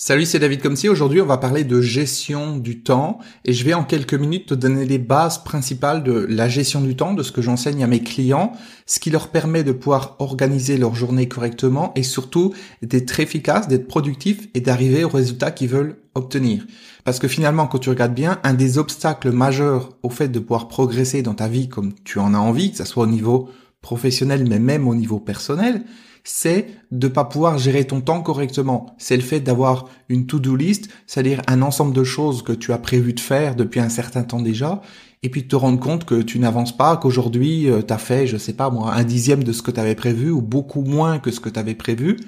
Salut, 0.00 0.26
c'est 0.26 0.38
David 0.38 0.62
Comsi. 0.62 0.88
Aujourd'hui, 0.88 1.20
on 1.20 1.26
va 1.26 1.38
parler 1.38 1.64
de 1.64 1.80
gestion 1.80 2.56
du 2.56 2.84
temps 2.84 3.18
et 3.44 3.52
je 3.52 3.64
vais 3.64 3.74
en 3.74 3.82
quelques 3.82 4.14
minutes 4.14 4.46
te 4.46 4.54
donner 4.54 4.84
les 4.84 4.98
bases 4.98 5.42
principales 5.42 6.04
de 6.04 6.24
la 6.30 6.48
gestion 6.48 6.80
du 6.80 6.94
temps, 6.94 7.14
de 7.14 7.24
ce 7.24 7.32
que 7.32 7.42
j'enseigne 7.42 7.82
à 7.82 7.88
mes 7.88 7.98
clients, 7.98 8.52
ce 8.86 9.00
qui 9.00 9.10
leur 9.10 9.26
permet 9.26 9.64
de 9.64 9.72
pouvoir 9.72 10.14
organiser 10.20 10.78
leur 10.78 10.94
journée 10.94 11.26
correctement 11.26 11.90
et 11.96 12.04
surtout 12.04 12.54
d'être 12.80 13.18
efficace, 13.18 13.66
d'être 13.66 13.88
productif 13.88 14.46
et 14.54 14.60
d'arriver 14.60 15.02
aux 15.02 15.08
résultats 15.08 15.50
qu'ils 15.50 15.70
veulent 15.70 15.96
obtenir. 16.14 16.64
Parce 17.02 17.18
que 17.18 17.26
finalement, 17.26 17.66
quand 17.66 17.80
tu 17.80 17.90
regardes 17.90 18.14
bien, 18.14 18.38
un 18.44 18.54
des 18.54 18.78
obstacles 18.78 19.32
majeurs 19.32 19.96
au 20.04 20.10
fait 20.10 20.28
de 20.28 20.38
pouvoir 20.38 20.68
progresser 20.68 21.22
dans 21.22 21.34
ta 21.34 21.48
vie 21.48 21.68
comme 21.68 21.92
tu 22.04 22.20
en 22.20 22.34
as 22.34 22.38
envie, 22.38 22.70
que 22.70 22.76
ce 22.76 22.84
soit 22.84 23.02
au 23.02 23.08
niveau 23.08 23.48
professionnel 23.82 24.46
mais 24.48 24.60
même 24.60 24.86
au 24.86 24.94
niveau 24.94 25.18
personnel, 25.18 25.82
c'est 26.30 26.66
de 26.92 27.08
pas 27.08 27.24
pouvoir 27.24 27.56
gérer 27.56 27.86
ton 27.86 28.02
temps 28.02 28.20
correctement. 28.20 28.94
C'est 28.98 29.16
le 29.16 29.22
fait 29.22 29.40
d'avoir 29.40 29.86
une 30.10 30.26
to-do 30.26 30.56
list, 30.56 30.90
c'est-à-dire 31.06 31.40
un 31.46 31.62
ensemble 31.62 31.94
de 31.94 32.04
choses 32.04 32.42
que 32.42 32.52
tu 32.52 32.74
as 32.74 32.78
prévu 32.78 33.14
de 33.14 33.20
faire 33.20 33.56
depuis 33.56 33.80
un 33.80 33.88
certain 33.88 34.24
temps 34.24 34.42
déjà, 34.42 34.82
et 35.22 35.30
puis 35.30 35.44
de 35.44 35.48
te 35.48 35.56
rendre 35.56 35.80
compte 35.80 36.04
que 36.04 36.20
tu 36.20 36.38
n'avances 36.38 36.76
pas, 36.76 36.98
qu'aujourd'hui 36.98 37.70
euh, 37.70 37.80
tu 37.80 37.94
as 37.94 37.98
fait, 37.98 38.26
je 38.26 38.36
sais 38.36 38.52
pas 38.52 38.68
moi, 38.68 38.92
un 38.92 39.04
dixième 39.04 39.42
de 39.42 39.52
ce 39.52 39.62
que 39.62 39.70
tu 39.70 39.80
avais 39.80 39.94
prévu 39.94 40.30
ou 40.30 40.42
beaucoup 40.42 40.82
moins 40.82 41.18
que 41.18 41.30
ce 41.30 41.40
que 41.40 41.48
tu 41.48 41.58
avais 41.58 41.74
prévu, 41.74 42.18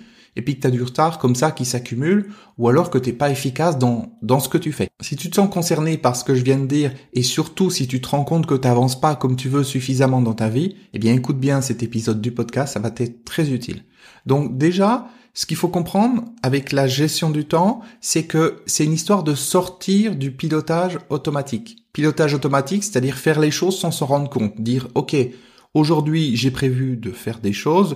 et 0.41 0.43
puis 0.43 0.57
que 0.57 0.63
tu 0.63 0.67
as 0.69 0.71
du 0.71 0.83
retard 0.83 1.19
comme 1.19 1.35
ça 1.35 1.51
qui 1.51 1.67
s'accumule, 1.67 2.31
ou 2.57 2.71
alors 2.71 2.89
que 2.89 2.97
t'es 2.97 3.13
pas 3.13 3.29
efficace 3.29 3.77
dans, 3.77 4.41
ce 4.41 4.49
que 4.49 4.57
tu 4.57 4.73
fais. 4.73 4.89
Si 5.03 5.15
tu 5.15 5.29
te 5.29 5.37
sens 5.37 5.53
concerné 5.53 5.99
par 5.99 6.17
ce 6.17 6.25
que 6.25 6.35
je 6.35 6.43
viens 6.43 6.57
de 6.57 6.65
dire, 6.65 6.93
et 7.13 7.23
surtout 7.23 7.69
si 7.69 7.87
tu 7.87 8.01
te 8.01 8.09
rends 8.09 8.25
compte 8.25 8.47
que 8.47 8.55
tu 8.55 8.67
n'avances 8.67 8.99
pas 8.99 9.17
comme 9.17 9.37
tu 9.37 9.51
veux 9.51 9.65
suffisamment 9.65 10.23
dans 10.23 10.33
ta 10.33 10.49
vie, 10.49 10.77
eh 10.95 10.99
bien 10.99 11.13
écoute 11.13 11.39
bien 11.39 11.61
cet 11.61 11.83
épisode 11.83 12.23
du 12.23 12.33
podcast, 12.33 12.73
ça 12.73 12.81
va 12.81 12.91
t'être 12.91 13.23
très 13.27 13.51
utile. 13.51 13.85
Donc 14.25 14.57
déjà, 14.57 15.09
ce 15.35 15.45
qu'il 15.45 15.59
faut 15.59 15.69
comprendre 15.69 16.25
avec 16.43 16.73
la 16.73 16.87
gestion 16.87 17.29
du 17.29 17.45
temps, 17.45 17.83
c'est 18.01 18.25
que 18.25 18.63
c'est 18.65 18.87
une 18.87 18.95
histoire 18.95 19.23
de 19.23 19.35
sortir 19.35 20.17
du 20.17 20.33
pilotage 20.33 21.01
automatique. 21.11 21.85
Pilotage 21.93 22.33
automatique, 22.33 22.83
c'est-à-dire 22.83 23.19
faire 23.19 23.41
les 23.41 23.51
choses 23.51 23.79
sans 23.79 23.91
s'en 23.91 24.07
rendre 24.07 24.31
compte, 24.31 24.59
dire 24.59 24.89
OK, 24.95 25.15
aujourd'hui 25.75 26.35
j'ai 26.35 26.51
prévu 26.51 26.97
de 26.97 27.11
faire 27.11 27.41
des 27.41 27.53
choses, 27.53 27.93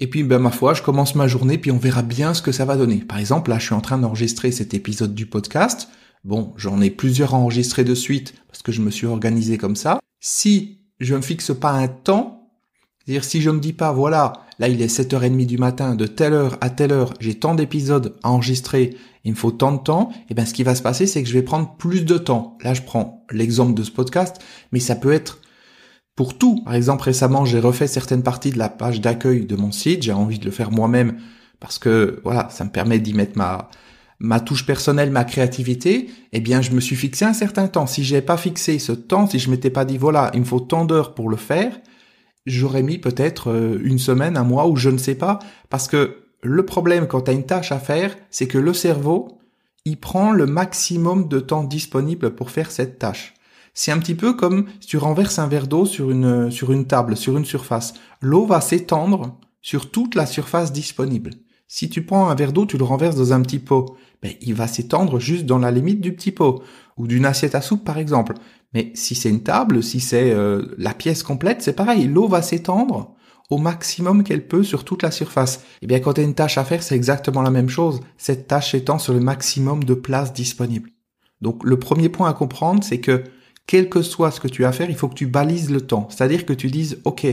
et 0.00 0.06
puis, 0.06 0.22
ben, 0.22 0.38
ma 0.38 0.50
foi, 0.50 0.72
je 0.72 0.82
commence 0.82 1.14
ma 1.14 1.28
journée, 1.28 1.58
puis 1.58 1.70
on 1.70 1.76
verra 1.76 2.00
bien 2.02 2.32
ce 2.32 2.40
que 2.40 2.52
ça 2.52 2.64
va 2.64 2.76
donner. 2.76 2.96
Par 2.96 3.18
exemple, 3.18 3.50
là, 3.50 3.58
je 3.58 3.66
suis 3.66 3.74
en 3.74 3.82
train 3.82 3.98
d'enregistrer 3.98 4.50
cet 4.50 4.72
épisode 4.72 5.14
du 5.14 5.26
podcast. 5.26 5.88
Bon, 6.24 6.54
j'en 6.56 6.80
ai 6.80 6.90
plusieurs 6.90 7.34
enregistrés 7.34 7.84
de 7.84 7.94
suite, 7.94 8.34
parce 8.48 8.62
que 8.62 8.72
je 8.72 8.80
me 8.80 8.90
suis 8.90 9.06
organisé 9.06 9.58
comme 9.58 9.76
ça. 9.76 10.00
Si 10.18 10.78
je 11.00 11.14
me 11.14 11.20
fixe 11.20 11.52
pas 11.54 11.72
un 11.72 11.88
temps, 11.88 12.50
c'est-à-dire 13.04 13.24
si 13.24 13.42
je 13.42 13.50
me 13.50 13.60
dis 13.60 13.74
pas, 13.74 13.92
voilà, 13.92 14.32
là, 14.58 14.68
il 14.68 14.80
est 14.80 14.94
7h30 14.94 15.44
du 15.44 15.58
matin, 15.58 15.94
de 15.94 16.06
telle 16.06 16.32
heure 16.32 16.56
à 16.62 16.70
telle 16.70 16.92
heure, 16.92 17.12
j'ai 17.20 17.34
tant 17.34 17.54
d'épisodes 17.54 18.16
à 18.22 18.30
enregistrer, 18.30 18.96
il 19.24 19.32
me 19.32 19.36
faut 19.36 19.50
tant 19.50 19.72
de 19.72 19.82
temps, 19.82 20.10
et 20.30 20.34
ben, 20.34 20.46
ce 20.46 20.54
qui 20.54 20.62
va 20.62 20.74
se 20.74 20.82
passer, 20.82 21.06
c'est 21.06 21.22
que 21.22 21.28
je 21.28 21.34
vais 21.34 21.42
prendre 21.42 21.76
plus 21.76 22.06
de 22.06 22.16
temps. 22.16 22.56
Là, 22.62 22.72
je 22.72 22.82
prends 22.82 23.26
l'exemple 23.30 23.74
de 23.74 23.82
ce 23.82 23.90
podcast, 23.90 24.36
mais 24.72 24.80
ça 24.80 24.96
peut 24.96 25.12
être 25.12 25.40
pour 26.16 26.36
tout. 26.36 26.62
Par 26.64 26.74
exemple, 26.74 27.04
récemment, 27.04 27.44
j'ai 27.44 27.60
refait 27.60 27.86
certaines 27.86 28.22
parties 28.22 28.50
de 28.50 28.58
la 28.58 28.68
page 28.68 29.00
d'accueil 29.00 29.46
de 29.46 29.56
mon 29.56 29.72
site. 29.72 30.02
J'ai 30.02 30.12
envie 30.12 30.38
de 30.38 30.44
le 30.44 30.50
faire 30.50 30.70
moi-même 30.70 31.18
parce 31.60 31.78
que 31.78 32.20
voilà, 32.24 32.48
ça 32.50 32.64
me 32.64 32.70
permet 32.70 32.98
d'y 32.98 33.14
mettre 33.14 33.36
ma 33.36 33.70
ma 34.20 34.38
touche 34.38 34.66
personnelle, 34.66 35.10
ma 35.10 35.24
créativité. 35.24 36.10
Eh 36.32 36.40
bien, 36.40 36.60
je 36.60 36.70
me 36.72 36.80
suis 36.80 36.94
fixé 36.94 37.24
un 37.24 37.32
certain 37.32 37.66
temps. 37.68 37.86
Si 37.86 38.04
j'ai 38.04 38.20
pas 38.20 38.36
fixé 38.36 38.78
ce 38.78 38.92
temps, 38.92 39.26
si 39.26 39.38
je 39.38 39.50
m'étais 39.50 39.70
pas 39.70 39.86
dit 39.86 39.96
voilà, 39.96 40.30
il 40.34 40.40
me 40.40 40.44
faut 40.44 40.60
tant 40.60 40.84
d'heures 40.84 41.14
pour 41.14 41.30
le 41.30 41.36
faire, 41.36 41.80
j'aurais 42.46 42.82
mis 42.82 42.98
peut-être 42.98 43.50
euh, 43.50 43.80
une 43.82 43.98
semaine, 43.98 44.36
un 44.36 44.44
mois 44.44 44.68
ou 44.68 44.76
je 44.76 44.90
ne 44.90 44.98
sais 44.98 45.14
pas. 45.14 45.38
Parce 45.70 45.88
que 45.88 46.18
le 46.42 46.64
problème 46.64 47.06
quand 47.06 47.22
tu 47.22 47.30
as 47.30 47.34
une 47.34 47.46
tâche 47.46 47.72
à 47.72 47.78
faire, 47.78 48.16
c'est 48.30 48.46
que 48.46 48.58
le 48.58 48.74
cerveau, 48.74 49.40
il 49.86 49.98
prend 49.98 50.32
le 50.32 50.46
maximum 50.46 51.26
de 51.28 51.40
temps 51.40 51.64
disponible 51.64 52.34
pour 52.34 52.50
faire 52.50 52.70
cette 52.70 52.98
tâche. 52.98 53.34
C'est 53.74 53.92
un 53.92 53.98
petit 53.98 54.14
peu 54.14 54.34
comme 54.34 54.66
si 54.80 54.88
tu 54.88 54.96
renverses 54.96 55.38
un 55.38 55.46
verre 55.46 55.66
d'eau 55.66 55.86
sur 55.86 56.10
une, 56.10 56.50
sur 56.50 56.72
une 56.72 56.86
table, 56.86 57.16
sur 57.16 57.36
une 57.36 57.44
surface. 57.44 57.94
L'eau 58.20 58.46
va 58.46 58.60
s'étendre 58.60 59.38
sur 59.62 59.90
toute 59.90 60.14
la 60.14 60.26
surface 60.26 60.72
disponible. 60.72 61.30
Si 61.68 61.88
tu 61.88 62.04
prends 62.04 62.28
un 62.28 62.34
verre 62.34 62.52
d'eau, 62.52 62.66
tu 62.66 62.78
le 62.78 62.84
renverses 62.84 63.16
dans 63.16 63.32
un 63.32 63.42
petit 63.42 63.60
pot, 63.60 63.96
ben, 64.22 64.32
il 64.40 64.54
va 64.54 64.66
s'étendre 64.66 65.20
juste 65.20 65.46
dans 65.46 65.58
la 65.58 65.70
limite 65.70 66.00
du 66.00 66.12
petit 66.12 66.32
pot, 66.32 66.62
ou 66.96 67.06
d'une 67.06 67.24
assiette 67.24 67.54
à 67.54 67.60
soupe 67.60 67.84
par 67.84 67.98
exemple. 67.98 68.34
Mais 68.74 68.90
si 68.94 69.14
c'est 69.14 69.30
une 69.30 69.42
table, 69.42 69.82
si 69.82 70.00
c'est 70.00 70.32
euh, 70.32 70.74
la 70.78 70.94
pièce 70.94 71.22
complète, 71.22 71.62
c'est 71.62 71.72
pareil, 71.72 72.06
l'eau 72.06 72.28
va 72.28 72.42
s'étendre 72.42 73.14
au 73.50 73.58
maximum 73.58 74.22
qu'elle 74.22 74.46
peut 74.46 74.62
sur 74.62 74.84
toute 74.84 75.02
la 75.02 75.10
surface. 75.10 75.56
Et 75.56 75.60
eh 75.82 75.86
bien 75.86 76.00
quand 76.00 76.14
tu 76.14 76.20
as 76.20 76.24
une 76.24 76.34
tâche 76.34 76.58
à 76.58 76.64
faire, 76.64 76.82
c'est 76.82 76.96
exactement 76.96 77.42
la 77.42 77.50
même 77.50 77.68
chose, 77.68 78.00
cette 78.16 78.46
tâche 78.46 78.74
étant 78.74 78.98
sur 78.98 79.12
le 79.12 79.20
maximum 79.20 79.84
de 79.84 79.94
place 79.94 80.32
disponible. 80.32 80.90
Donc 81.40 81.64
le 81.64 81.78
premier 81.78 82.08
point 82.08 82.28
à 82.28 82.32
comprendre, 82.32 82.84
c'est 82.84 83.00
que 83.00 83.24
quel 83.66 83.88
que 83.88 84.02
soit 84.02 84.30
ce 84.30 84.40
que 84.40 84.48
tu 84.48 84.64
as 84.64 84.68
à 84.68 84.72
faire, 84.72 84.90
il 84.90 84.96
faut 84.96 85.08
que 85.08 85.14
tu 85.14 85.26
balises 85.26 85.70
le 85.70 85.80
temps. 85.80 86.08
C'est-à-dire 86.10 86.44
que 86.44 86.52
tu 86.52 86.68
dises, 86.68 87.00
OK, 87.04 87.26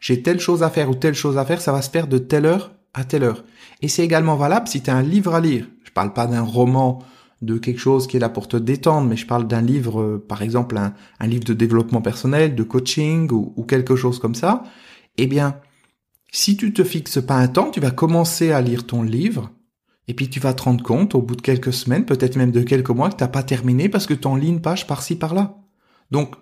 j'ai 0.00 0.22
telle 0.22 0.40
chose 0.40 0.62
à 0.62 0.70
faire 0.70 0.88
ou 0.90 0.94
telle 0.94 1.14
chose 1.14 1.38
à 1.38 1.44
faire, 1.44 1.60
ça 1.60 1.72
va 1.72 1.82
se 1.82 1.90
faire 1.90 2.06
de 2.06 2.18
telle 2.18 2.46
heure 2.46 2.72
à 2.94 3.04
telle 3.04 3.24
heure. 3.24 3.44
Et 3.82 3.88
c'est 3.88 4.04
également 4.04 4.36
valable 4.36 4.68
si 4.68 4.82
tu 4.82 4.90
as 4.90 4.96
un 4.96 5.02
livre 5.02 5.34
à 5.34 5.40
lire. 5.40 5.66
Je 5.84 5.90
parle 5.90 6.12
pas 6.12 6.26
d'un 6.26 6.42
roman, 6.42 7.02
de 7.42 7.56
quelque 7.56 7.80
chose 7.80 8.06
qui 8.06 8.16
est 8.16 8.20
là 8.20 8.28
pour 8.28 8.48
te 8.48 8.56
détendre, 8.56 9.08
mais 9.08 9.16
je 9.16 9.26
parle 9.26 9.46
d'un 9.46 9.62
livre, 9.62 10.00
euh, 10.00 10.24
par 10.26 10.42
exemple, 10.42 10.76
un, 10.76 11.26
livre 11.26 11.44
de 11.44 11.54
développement 11.54 12.02
personnel, 12.02 12.54
de 12.54 12.62
coaching 12.62 13.30
ou, 13.32 13.64
quelque 13.64 13.96
chose 13.96 14.18
comme 14.18 14.34
ça. 14.34 14.64
Eh 15.16 15.26
bien, 15.26 15.56
si 16.30 16.56
tu 16.56 16.72
te 16.72 16.84
fixes 16.84 17.24
pas 17.24 17.36
un 17.36 17.48
temps, 17.48 17.70
tu 17.70 17.80
vas 17.80 17.90
commencer 17.90 18.52
à 18.52 18.60
lire 18.60 18.86
ton 18.86 19.02
livre, 19.02 19.50
et 20.06 20.14
puis 20.14 20.28
tu 20.28 20.40
vas 20.40 20.54
te 20.54 20.62
rendre 20.62 20.84
compte 20.84 21.14
au 21.14 21.22
bout 21.22 21.36
de 21.36 21.40
quelques 21.40 21.72
semaines, 21.72 22.04
peut-être 22.04 22.36
même 22.36 22.52
de 22.52 22.62
quelques 22.62 22.90
mois, 22.90 23.10
que 23.10 23.16
t'as 23.16 23.28
pas 23.28 23.42
terminé 23.42 23.88
parce 23.88 24.06
que 24.06 24.14
tu 24.14 24.26
en 24.26 24.40
une 24.40 24.60
page 24.60 24.86
par-ci 24.86 25.16
par-là. 25.16 25.59
Donc, 26.10 26.34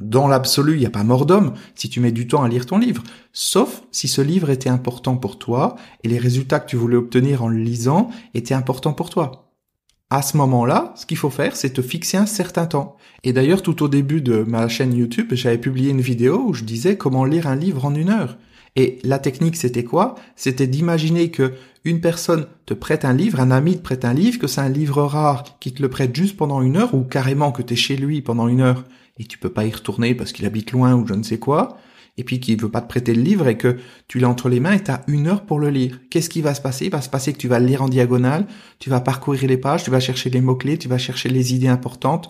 dans 0.00 0.26
l'absolu, 0.26 0.74
il 0.74 0.80
n'y 0.80 0.86
a 0.86 0.90
pas 0.90 1.04
mort 1.04 1.24
d'homme 1.24 1.54
si 1.74 1.88
tu 1.88 2.00
mets 2.00 2.12
du 2.12 2.26
temps 2.26 2.42
à 2.42 2.48
lire 2.48 2.66
ton 2.66 2.78
livre, 2.78 3.02
sauf 3.32 3.82
si 3.92 4.08
ce 4.08 4.20
livre 4.20 4.50
était 4.50 4.68
important 4.68 5.16
pour 5.16 5.38
toi 5.38 5.76
et 6.02 6.08
les 6.08 6.18
résultats 6.18 6.60
que 6.60 6.68
tu 6.68 6.76
voulais 6.76 6.96
obtenir 6.96 7.44
en 7.44 7.48
le 7.48 7.58
lisant 7.58 8.10
étaient 8.34 8.54
importants 8.54 8.92
pour 8.92 9.10
toi. 9.10 9.52
À 10.10 10.22
ce 10.22 10.36
moment-là, 10.36 10.92
ce 10.96 11.06
qu'il 11.06 11.16
faut 11.16 11.30
faire, 11.30 11.56
c'est 11.56 11.70
te 11.70 11.82
fixer 11.82 12.16
un 12.16 12.26
certain 12.26 12.66
temps. 12.66 12.96
Et 13.22 13.32
d'ailleurs, 13.32 13.62
tout 13.62 13.82
au 13.82 13.88
début 13.88 14.20
de 14.20 14.44
ma 14.46 14.68
chaîne 14.68 14.94
YouTube, 14.94 15.32
j'avais 15.32 15.58
publié 15.58 15.90
une 15.90 16.00
vidéo 16.00 16.44
où 16.46 16.54
je 16.54 16.64
disais 16.64 16.96
comment 16.96 17.24
lire 17.24 17.46
un 17.46 17.56
livre 17.56 17.84
en 17.84 17.94
une 17.94 18.10
heure. 18.10 18.36
Et 18.76 18.98
la 19.04 19.18
technique, 19.18 19.56
c'était 19.56 19.84
quoi? 19.84 20.16
C'était 20.36 20.66
d'imaginer 20.66 21.30
que 21.30 21.54
une 21.84 22.00
personne 22.00 22.46
te 22.66 22.74
prête 22.74 23.04
un 23.04 23.12
livre, 23.12 23.40
un 23.40 23.50
ami 23.50 23.76
te 23.76 23.82
prête 23.82 24.04
un 24.04 24.14
livre, 24.14 24.38
que 24.38 24.46
c'est 24.46 24.60
un 24.60 24.68
livre 24.68 25.02
rare, 25.02 25.58
qui 25.60 25.72
te 25.72 25.82
le 25.82 25.88
prête 25.88 26.14
juste 26.14 26.36
pendant 26.36 26.60
une 26.62 26.76
heure, 26.76 26.94
ou 26.94 27.02
carrément 27.02 27.52
que 27.52 27.62
tu 27.62 27.74
es 27.74 27.76
chez 27.76 27.96
lui 27.96 28.20
pendant 28.20 28.48
une 28.48 28.60
heure, 28.60 28.84
et 29.18 29.24
tu 29.24 29.38
peux 29.38 29.50
pas 29.50 29.64
y 29.64 29.70
retourner 29.70 30.14
parce 30.14 30.32
qu'il 30.32 30.46
habite 30.46 30.72
loin 30.72 30.94
ou 30.94 31.06
je 31.06 31.14
ne 31.14 31.22
sais 31.22 31.38
quoi, 31.38 31.78
et 32.16 32.24
puis 32.24 32.40
qu'il 32.40 32.60
veut 32.60 32.70
pas 32.70 32.80
te 32.80 32.88
prêter 32.88 33.14
le 33.14 33.22
livre 33.22 33.48
et 33.48 33.58
que 33.58 33.76
tu 34.06 34.18
l'as 34.18 34.28
entre 34.28 34.48
les 34.48 34.60
mains 34.60 34.74
et 34.74 34.82
tu 34.82 34.90
as 34.90 35.02
une 35.08 35.26
heure 35.26 35.44
pour 35.44 35.58
le 35.58 35.70
lire. 35.70 36.00
Qu'est-ce 36.10 36.30
qui 36.30 36.42
va 36.42 36.54
se 36.54 36.60
passer? 36.60 36.86
Il 36.86 36.92
va 36.92 37.02
se 37.02 37.08
passer 37.08 37.32
que 37.32 37.38
tu 37.38 37.48
vas 37.48 37.58
le 37.58 37.66
lire 37.66 37.82
en 37.82 37.88
diagonale, 37.88 38.46
tu 38.78 38.90
vas 38.90 39.00
parcourir 39.00 39.46
les 39.48 39.56
pages, 39.56 39.84
tu 39.84 39.90
vas 39.90 40.00
chercher 40.00 40.30
les 40.30 40.40
mots-clés, 40.40 40.78
tu 40.78 40.88
vas 40.88 40.98
chercher 40.98 41.28
les 41.28 41.54
idées 41.54 41.68
importantes, 41.68 42.28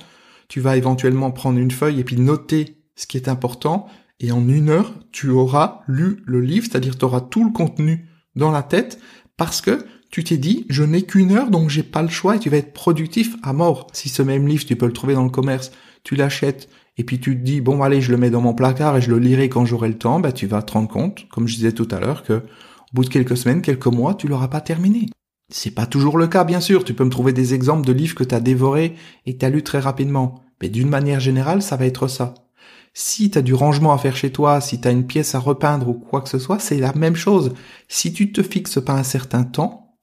tu 0.48 0.60
vas 0.60 0.76
éventuellement 0.76 1.30
prendre 1.30 1.58
une 1.58 1.70
feuille 1.70 2.00
et 2.00 2.04
puis 2.04 2.16
noter 2.16 2.78
ce 2.96 3.06
qui 3.06 3.16
est 3.16 3.28
important, 3.28 3.86
et 4.20 4.30
en 4.30 4.48
une 4.48 4.70
heure, 4.70 4.94
tu 5.10 5.30
auras 5.30 5.80
lu 5.88 6.22
le 6.24 6.40
livre, 6.40 6.66
c'est-à-dire 6.70 6.96
tu 6.96 7.04
auras 7.04 7.20
tout 7.20 7.44
le 7.44 7.50
contenu 7.50 8.08
dans 8.36 8.52
la 8.52 8.62
tête, 8.62 9.00
parce 9.36 9.60
que 9.60 9.84
tu 10.10 10.22
t'es 10.22 10.36
dit, 10.36 10.64
je 10.68 10.84
n'ai 10.84 11.02
qu'une 11.02 11.32
heure, 11.32 11.50
donc 11.50 11.70
j'ai 11.70 11.82
pas 11.82 12.02
le 12.02 12.08
choix, 12.08 12.36
et 12.36 12.38
tu 12.38 12.48
vas 12.48 12.58
être 12.58 12.72
productif 12.72 13.34
à 13.42 13.52
mort. 13.52 13.88
Si 13.92 14.08
ce 14.08 14.22
même 14.22 14.46
livre, 14.46 14.64
tu 14.64 14.76
peux 14.76 14.86
le 14.86 14.92
trouver 14.92 15.14
dans 15.14 15.24
le 15.24 15.30
commerce, 15.30 15.72
tu 16.04 16.14
l'achètes, 16.14 16.68
et 16.96 17.04
puis 17.04 17.18
tu 17.18 17.36
te 17.36 17.42
dis, 17.42 17.60
bon, 17.60 17.82
allez, 17.82 18.00
je 18.00 18.12
le 18.12 18.18
mets 18.18 18.30
dans 18.30 18.40
mon 18.40 18.54
placard 18.54 18.96
et 18.96 19.00
je 19.00 19.10
le 19.10 19.18
lirai 19.18 19.48
quand 19.48 19.64
j'aurai 19.64 19.88
le 19.88 19.98
temps, 19.98 20.20
bah, 20.20 20.32
tu 20.32 20.46
vas 20.46 20.62
te 20.62 20.72
rendre 20.72 20.88
compte, 20.88 21.26
comme 21.28 21.48
je 21.48 21.56
disais 21.56 21.72
tout 21.72 21.88
à 21.90 21.98
l'heure, 21.98 22.22
que 22.22 22.34
au 22.34 22.94
bout 22.94 23.04
de 23.04 23.10
quelques 23.10 23.36
semaines, 23.36 23.62
quelques 23.62 23.86
mois, 23.86 24.14
tu 24.14 24.28
l'auras 24.28 24.48
pas 24.48 24.60
terminé. 24.60 25.08
C'est 25.52 25.72
pas 25.72 25.86
toujours 25.86 26.16
le 26.16 26.28
cas, 26.28 26.44
bien 26.44 26.60
sûr. 26.60 26.84
Tu 26.84 26.94
peux 26.94 27.04
me 27.04 27.10
trouver 27.10 27.32
des 27.32 27.54
exemples 27.54 27.86
de 27.86 27.92
livres 27.92 28.14
que 28.14 28.24
tu 28.24 28.34
as 28.34 28.40
dévorés 28.40 28.94
et 29.26 29.36
tu 29.36 29.44
as 29.44 29.50
lu 29.50 29.62
très 29.62 29.80
rapidement. 29.80 30.42
Mais 30.62 30.68
d'une 30.68 30.88
manière 30.88 31.20
générale, 31.20 31.60
ça 31.60 31.76
va 31.76 31.86
être 31.86 32.06
ça. 32.06 32.34
Si 32.94 33.30
tu 33.30 33.38
as 33.38 33.42
du 33.42 33.52
rangement 33.52 33.92
à 33.92 33.98
faire 33.98 34.16
chez 34.16 34.30
toi, 34.30 34.60
si 34.60 34.80
tu 34.80 34.86
as 34.86 34.92
une 34.92 35.06
pièce 35.06 35.34
à 35.34 35.40
repeindre 35.40 35.88
ou 35.88 35.94
quoi 35.94 36.20
que 36.20 36.28
ce 36.28 36.38
soit, 36.38 36.60
c'est 36.60 36.78
la 36.78 36.92
même 36.94 37.16
chose. 37.16 37.52
Si 37.88 38.12
tu 38.12 38.30
te 38.30 38.42
fixes 38.42 38.82
pas 38.82 38.92
un 38.92 39.02
certain 39.02 39.42
temps, 39.42 39.96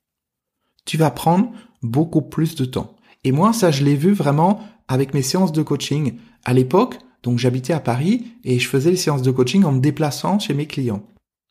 tu 0.86 0.98
vas 0.98 1.12
prendre 1.12 1.52
beaucoup 1.82 2.22
plus 2.22 2.56
de 2.56 2.66
temps. 2.66 2.96
Et 3.24 3.32
moi, 3.32 3.54
ça, 3.54 3.72
je 3.72 3.86
l'ai 3.86 3.96
vu 3.96 4.12
vraiment 4.12 4.60
avec 4.92 5.14
mes 5.14 5.22
séances 5.22 5.52
de 5.52 5.62
coaching. 5.62 6.16
À 6.44 6.54
l'époque, 6.54 6.98
donc 7.24 7.38
j'habitais 7.40 7.74
à 7.74 7.80
Paris 7.80 8.34
et 8.44 8.60
je 8.60 8.68
faisais 8.68 8.92
les 8.92 8.98
séances 8.98 9.22
de 9.22 9.32
coaching 9.32 9.64
en 9.64 9.72
me 9.72 9.80
déplaçant 9.80 10.40
chez 10.40 10.54
mes 10.54 10.66
clients. 10.66 11.04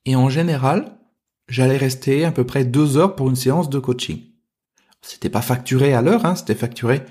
Et 0.04 0.16
en 0.16 0.28
général, 0.28 0.96
j'allais 1.48 1.76
rester 1.76 2.24
à 2.24 2.32
peu 2.32 2.44
près 2.44 2.64
deux 2.64 2.96
heures 2.96 3.16
pour 3.16 3.28
une 3.28 3.36
séance 3.36 3.70
de 3.70 3.78
coaching. 3.78 4.20
C'était 5.02 5.30
pas 5.30 5.42
facturé 5.42 5.94
à 5.94 6.02
l'heure, 6.02 6.26
hein, 6.26 6.34
c'était 6.34 6.54
facturé 6.54 7.02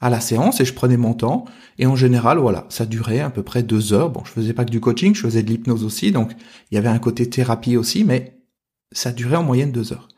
à 0.00 0.10
la 0.10 0.20
séance 0.20 0.60
et 0.60 0.64
je 0.64 0.74
prenais 0.74 0.96
mon 0.96 1.14
temps. 1.14 1.44
Et 1.78 1.86
en 1.86 1.96
général, 1.96 2.38
voilà, 2.38 2.66
ça 2.68 2.86
durait 2.86 3.20
à 3.20 3.30
peu 3.30 3.42
près 3.42 3.62
deux 3.62 3.92
heures. 3.92 4.10
Bon, 4.10 4.22
je 4.24 4.30
faisais 4.30 4.52
pas 4.52 4.64
que 4.64 4.70
du 4.70 4.80
coaching, 4.80 5.14
je 5.14 5.22
faisais 5.22 5.42
de 5.42 5.48
l'hypnose 5.48 5.84
aussi, 5.84 6.12
donc 6.12 6.32
il 6.70 6.74
y 6.74 6.78
avait 6.78 6.88
un 6.88 6.98
côté 6.98 7.28
thérapie 7.28 7.76
aussi, 7.76 8.04
mais 8.04 8.38
ça 8.92 9.12
durait 9.12 9.36
en 9.36 9.42
moyenne 9.42 9.72
deux 9.72 9.92
heures. 9.92 10.08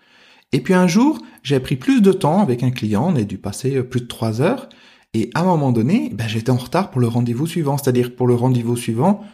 Et 0.52 0.60
puis 0.60 0.74
un 0.74 0.86
jour, 0.86 1.20
j'ai 1.42 1.60
pris 1.60 1.76
plus 1.76 2.00
de 2.00 2.12
temps 2.12 2.40
avec 2.40 2.62
un 2.62 2.70
client, 2.70 3.12
on 3.12 3.16
a 3.16 3.22
dû 3.22 3.38
passer 3.38 3.76
euh, 3.76 3.82
plus 3.82 4.00
de 4.00 4.06
trois 4.06 4.40
heures, 4.40 4.68
et 5.18 5.30
à 5.34 5.40
un 5.40 5.44
moment 5.44 5.72
donné, 5.72 6.10
ben, 6.12 6.28
j'étais 6.28 6.50
en 6.50 6.56
retard 6.56 6.92
pour 6.92 7.00
le 7.00 7.08
rendez-vous 7.08 7.48
suivant. 7.48 7.76
C'est-à-dire 7.76 8.14
pour 8.14 8.28
le 8.28 8.36
rendez-vous 8.36 8.76
suivant, 8.76 9.24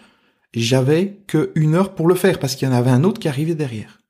j'avais 0.55 1.19
que 1.27 1.53
une 1.57 1.75
heure 1.75 1.95
pour 1.95 2.09
le 2.09 2.15
faire 2.15 2.39
parce 2.39 2.55
qu'il 2.55 2.67
y 2.67 2.71
en 2.71 2.75
avait 2.75 2.91
un 2.91 3.05
autre 3.05 3.21
qui 3.21 3.29
arrivait 3.29 3.55
derrière. 3.55 4.01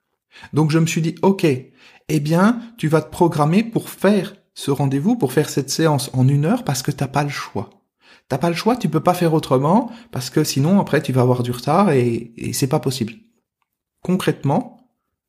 Donc 0.53 0.71
je 0.71 0.79
me 0.79 0.87
suis 0.87 1.03
dit, 1.03 1.17
ok, 1.23 1.45
eh 1.45 2.21
bien, 2.21 2.61
tu 2.79 2.87
vas 2.87 3.03
te 3.03 3.11
programmer 3.11 3.65
pour 3.65 3.91
faire 3.91 4.37
ce 4.55 4.71
rendez-vous, 4.71 5.17
pour 5.17 5.33
faire 5.33 5.49
cette 5.49 5.71
séance 5.71 6.11
en 6.13 6.29
une 6.29 6.45
heure 6.45 6.63
parce 6.63 6.83
que 6.83 6.93
t'as 6.93 7.09
pas 7.09 7.25
le 7.25 7.29
choix. 7.29 7.71
T'as 8.29 8.39
pas 8.39 8.51
le 8.51 8.57
choix, 8.57 8.77
tu 8.77 8.89
peux 8.89 9.01
pas 9.01 9.15
faire 9.15 9.35
autrement 9.35 9.91
parce 10.13 10.31
que 10.31 10.45
sinon 10.45 10.81
après 10.81 11.03
tu 11.03 11.13
vas 11.13 11.23
avoir 11.23 11.43
du 11.43 11.51
retard 11.51 11.91
et, 11.91 12.33
et 12.37 12.53
c'est 12.53 12.69
pas 12.69 12.79
possible. 12.79 13.15
Concrètement, 14.01 14.89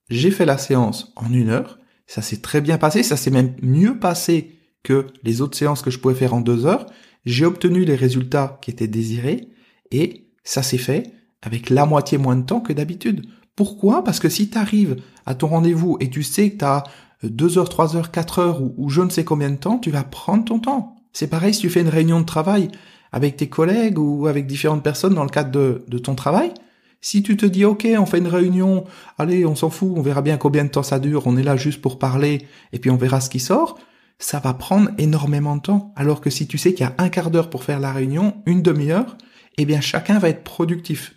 j'ai 0.09 0.29
fait 0.29 0.45
la 0.45 0.59
séance 0.59 1.11
en 1.15 1.33
une 1.33 1.49
heure, 1.49 1.79
ça 2.05 2.21
s'est 2.21 2.41
très 2.41 2.61
bien 2.61 2.77
passé, 2.77 3.01
ça 3.01 3.17
s'est 3.17 3.31
même 3.31 3.55
mieux 3.63 3.97
passé 3.97 4.54
que 4.85 5.07
les 5.23 5.41
autres 5.41 5.57
séances 5.57 5.81
que 5.81 5.91
je 5.91 5.99
pouvais 5.99 6.15
faire 6.15 6.33
en 6.33 6.39
deux 6.39 6.65
heures. 6.65 6.85
J'ai 7.25 7.45
obtenu 7.45 7.83
les 7.83 7.95
résultats 7.95 8.59
qui 8.61 8.69
étaient 8.69 8.87
désirés 8.87 9.49
et 9.91 10.27
ça 10.43 10.63
s'est 10.63 10.77
fait 10.77 11.11
avec 11.41 11.69
la 11.69 11.85
moitié 11.85 12.17
moins 12.17 12.35
de 12.35 12.45
temps 12.45 12.61
que 12.61 12.71
d'habitude. 12.71 13.25
Pourquoi? 13.55 14.03
Parce 14.03 14.19
que 14.19 14.29
si 14.29 14.49
tu 14.49 14.57
arrives 14.57 14.97
à 15.25 15.33
ton 15.33 15.47
rendez-vous 15.47 15.97
et 15.99 16.09
tu 16.09 16.23
sais 16.23 16.51
que 16.51 16.59
tu 16.59 16.65
as 16.65 16.83
2 17.23 17.57
heures, 17.57 17.69
3 17.69 17.95
heures, 17.95 18.11
4 18.11 18.39
heures 18.39 18.61
ou, 18.61 18.73
ou, 18.77 18.89
je 18.89 19.01
ne 19.01 19.09
sais 19.09 19.23
combien 19.23 19.49
de 19.49 19.55
temps, 19.55 19.79
tu 19.79 19.89
vas 19.89 20.03
prendre 20.03 20.45
ton 20.45 20.59
temps. 20.59 20.95
C'est 21.13 21.27
pareil 21.27 21.53
si 21.53 21.61
tu 21.61 21.69
fais 21.69 21.81
une 21.81 21.89
réunion 21.89 22.19
de 22.19 22.25
travail 22.25 22.69
avec 23.11 23.37
tes 23.37 23.47
collègues 23.47 23.97
ou 23.97 24.27
avec 24.27 24.45
différentes 24.45 24.83
personnes 24.83 25.15
dans 25.15 25.23
le 25.23 25.29
cadre 25.29 25.51
de, 25.51 25.83
de 25.87 25.97
ton 25.97 26.15
travail. 26.15 26.53
Si 27.01 27.23
tu 27.23 27.37
te 27.37 27.45
dis, 27.45 27.65
OK, 27.65 27.87
on 27.97 28.05
fait 28.05 28.17
une 28.17 28.27
réunion, 28.27 28.83
allez, 29.17 29.45
on 29.45 29.55
s'en 29.55 29.69
fout, 29.69 29.93
on 29.95 30.01
verra 30.01 30.21
bien 30.21 30.37
combien 30.37 30.63
de 30.63 30.69
temps 30.69 30.83
ça 30.83 30.99
dure, 30.99 31.27
on 31.27 31.37
est 31.37 31.43
là 31.43 31.55
juste 31.55 31.81
pour 31.81 31.97
parler 31.97 32.47
et 32.73 32.79
puis 32.79 32.89
on 32.89 32.97
verra 32.97 33.21
ce 33.21 33.29
qui 33.29 33.39
sort, 33.39 33.77
ça 34.19 34.39
va 34.39 34.53
prendre 34.53 34.91
énormément 34.97 35.55
de 35.55 35.61
temps. 35.61 35.93
Alors 35.95 36.21
que 36.21 36.29
si 36.29 36.47
tu 36.47 36.57
sais 36.57 36.73
qu'il 36.73 36.85
y 36.85 36.89
a 36.89 36.95
un 36.97 37.09
quart 37.09 37.31
d'heure 37.31 37.49
pour 37.49 37.63
faire 37.63 37.79
la 37.79 37.91
réunion, 37.91 38.41
une 38.45 38.61
demi-heure, 38.61 39.17
eh 39.57 39.65
bien 39.65 39.81
chacun 39.81 40.19
va 40.19 40.29
être 40.29 40.43
productif. 40.43 41.15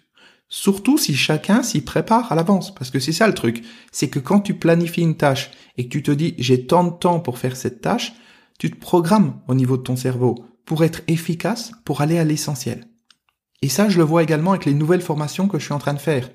Surtout 0.49 0.97
si 0.97 1.15
chacun 1.15 1.63
s'y 1.63 1.83
prépare 1.83 2.33
à 2.33 2.35
l'avance. 2.35 2.75
Parce 2.75 2.91
que 2.91 3.01
c'est 3.01 3.13
ça 3.13 3.27
le 3.27 3.35
truc. 3.35 3.63
C'est 3.93 4.09
que 4.09 4.19
quand 4.19 4.41
tu 4.41 4.55
planifies 4.55 5.03
une 5.03 5.17
tâche 5.17 5.51
et 5.77 5.85
que 5.85 5.91
tu 5.91 6.03
te 6.03 6.11
dis 6.11 6.35
j'ai 6.39 6.67
tant 6.67 6.85
de 6.85 6.97
temps 6.97 7.21
pour 7.21 7.39
faire 7.39 7.57
cette 7.57 7.81
tâche, 7.81 8.15
tu 8.59 8.71
te 8.71 8.77
programmes 8.77 9.41
au 9.47 9.55
niveau 9.55 9.77
de 9.77 9.83
ton 9.83 9.97
cerveau 9.97 10.45
pour 10.65 10.85
être 10.85 11.03
efficace, 11.07 11.73
pour 11.85 12.01
aller 12.01 12.19
à 12.19 12.25
l'essentiel. 12.25 12.89
Et 13.63 13.69
ça, 13.69 13.89
je 13.89 13.99
le 13.99 14.05
vois 14.05 14.23
également 14.23 14.53
avec 14.53 14.65
les 14.65 14.75
nouvelles 14.75 15.01
formations 15.01 15.49
que 15.49 15.59
je 15.59 15.65
suis 15.65 15.75
en 15.75 15.79
train 15.79 15.95
de 15.95 15.99
faire. 15.99 16.31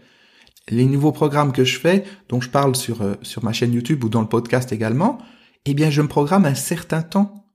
Les 0.70 0.86
nouveaux 0.86 1.12
programmes 1.12 1.52
que 1.52 1.64
je 1.64 1.80
fais, 1.80 2.04
dont 2.30 2.42
je 2.42 2.50
parle 2.50 2.76
sur, 2.76 3.02
euh, 3.02 3.16
sur 3.22 3.44
ma 3.44 3.54
chaîne 3.54 3.74
YouTube 3.74 4.04
ou 4.04 4.10
dans 4.10 4.22
le 4.22 4.28
podcast 4.28 4.72
également, 4.72 5.20
eh 5.66 5.74
bien, 5.74 5.90
je 5.90 6.02
me 6.02 6.08
programme 6.08 6.46
un 6.46 6.56
certain 6.56 7.02
temps 7.02 7.46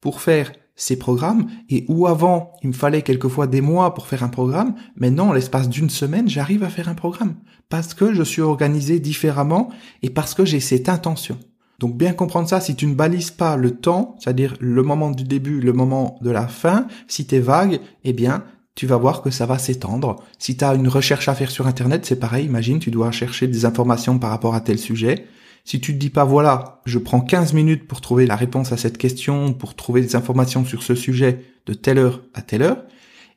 pour 0.00 0.20
faire 0.20 0.52
ces 0.80 0.98
programmes 0.98 1.46
et 1.68 1.84
où 1.88 2.06
avant 2.06 2.52
il 2.62 2.68
me 2.68 2.74
fallait 2.74 3.02
quelquefois 3.02 3.46
des 3.46 3.60
mois 3.60 3.92
pour 3.92 4.06
faire 4.06 4.22
un 4.22 4.28
programme, 4.28 4.74
maintenant 4.96 5.28
en 5.28 5.32
l'espace 5.34 5.68
d'une 5.68 5.90
semaine 5.90 6.26
j'arrive 6.26 6.64
à 6.64 6.70
faire 6.70 6.88
un 6.88 6.94
programme 6.94 7.34
parce 7.68 7.92
que 7.92 8.14
je 8.14 8.22
suis 8.22 8.40
organisé 8.40 8.98
différemment 8.98 9.68
et 10.02 10.08
parce 10.08 10.32
que 10.32 10.46
j'ai 10.46 10.60
cette 10.60 10.88
intention. 10.88 11.38
Donc 11.78 11.96
bien 11.96 12.14
comprendre 12.14 12.48
ça, 12.48 12.60
si 12.60 12.76
tu 12.76 12.86
ne 12.86 12.94
balises 12.94 13.30
pas 13.30 13.56
le 13.56 13.72
temps, 13.72 14.16
c'est-à-dire 14.18 14.54
le 14.58 14.82
moment 14.82 15.10
du 15.10 15.24
début, 15.24 15.60
le 15.60 15.72
moment 15.74 16.18
de 16.22 16.30
la 16.30 16.48
fin, 16.48 16.86
si 17.08 17.26
tu 17.26 17.36
es 17.36 17.40
vague, 17.40 17.80
eh 18.04 18.14
bien 18.14 18.44
tu 18.74 18.86
vas 18.86 18.96
voir 18.96 19.20
que 19.20 19.30
ça 19.30 19.44
va 19.44 19.58
s'étendre. 19.58 20.16
Si 20.38 20.56
tu 20.56 20.64
as 20.64 20.74
une 20.74 20.88
recherche 20.88 21.28
à 21.28 21.34
faire 21.34 21.50
sur 21.50 21.66
Internet, 21.66 22.06
c'est 22.06 22.18
pareil, 22.18 22.46
imagine, 22.46 22.78
tu 22.78 22.90
dois 22.90 23.10
chercher 23.10 23.48
des 23.48 23.66
informations 23.66 24.18
par 24.18 24.30
rapport 24.30 24.54
à 24.54 24.62
tel 24.62 24.78
sujet. 24.78 25.26
Si 25.64 25.80
tu 25.80 25.92
te 25.92 25.98
dis 25.98 26.10
pas 26.10 26.24
voilà, 26.24 26.80
je 26.84 26.98
prends 26.98 27.20
15 27.20 27.52
minutes 27.52 27.86
pour 27.86 28.00
trouver 28.00 28.26
la 28.26 28.36
réponse 28.36 28.72
à 28.72 28.76
cette 28.76 28.98
question, 28.98 29.52
pour 29.52 29.74
trouver 29.74 30.00
des 30.00 30.16
informations 30.16 30.64
sur 30.64 30.82
ce 30.82 30.94
sujet 30.94 31.44
de 31.66 31.74
telle 31.74 31.98
heure 31.98 32.22
à 32.34 32.42
telle 32.42 32.62
heure, 32.62 32.84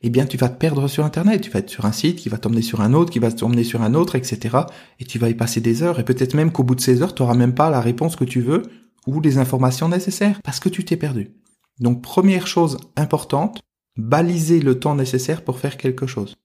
eh 0.02 0.10
bien 0.10 0.26
tu 0.26 0.36
vas 0.36 0.50
te 0.50 0.58
perdre 0.58 0.86
sur 0.86 1.04
Internet. 1.04 1.40
Tu 1.40 1.50
vas 1.50 1.60
être 1.60 1.70
sur 1.70 1.86
un 1.86 1.92
site 1.92 2.16
qui 2.16 2.28
va 2.28 2.36
t'emmener 2.36 2.62
sur 2.62 2.82
un 2.82 2.92
autre, 2.92 3.10
qui 3.10 3.18
va 3.18 3.32
t'emmener 3.32 3.64
sur 3.64 3.82
un 3.82 3.94
autre, 3.94 4.16
etc. 4.16 4.58
Et 5.00 5.04
tu 5.04 5.18
vas 5.18 5.30
y 5.30 5.34
passer 5.34 5.60
des 5.60 5.82
heures. 5.82 5.98
Et 5.98 6.04
peut-être 6.04 6.34
même 6.34 6.52
qu'au 6.52 6.62
bout 6.62 6.74
de 6.74 6.80
ces 6.80 7.00
heures, 7.00 7.14
tu 7.14 7.22
n'auras 7.22 7.34
même 7.34 7.54
pas 7.54 7.70
la 7.70 7.80
réponse 7.80 8.14
que 8.14 8.24
tu 8.24 8.42
veux 8.42 8.62
ou 9.06 9.20
les 9.20 9.38
informations 9.38 9.88
nécessaires 9.88 10.40
parce 10.42 10.60
que 10.60 10.68
tu 10.68 10.84
t'es 10.84 10.96
perdu. 10.96 11.30
Donc 11.80 12.02
première 12.02 12.46
chose 12.46 12.78
importante, 12.96 13.60
baliser 13.96 14.60
le 14.60 14.78
temps 14.78 14.94
nécessaire 14.94 15.42
pour 15.42 15.58
faire 15.58 15.76
quelque 15.76 16.06
chose. 16.06 16.36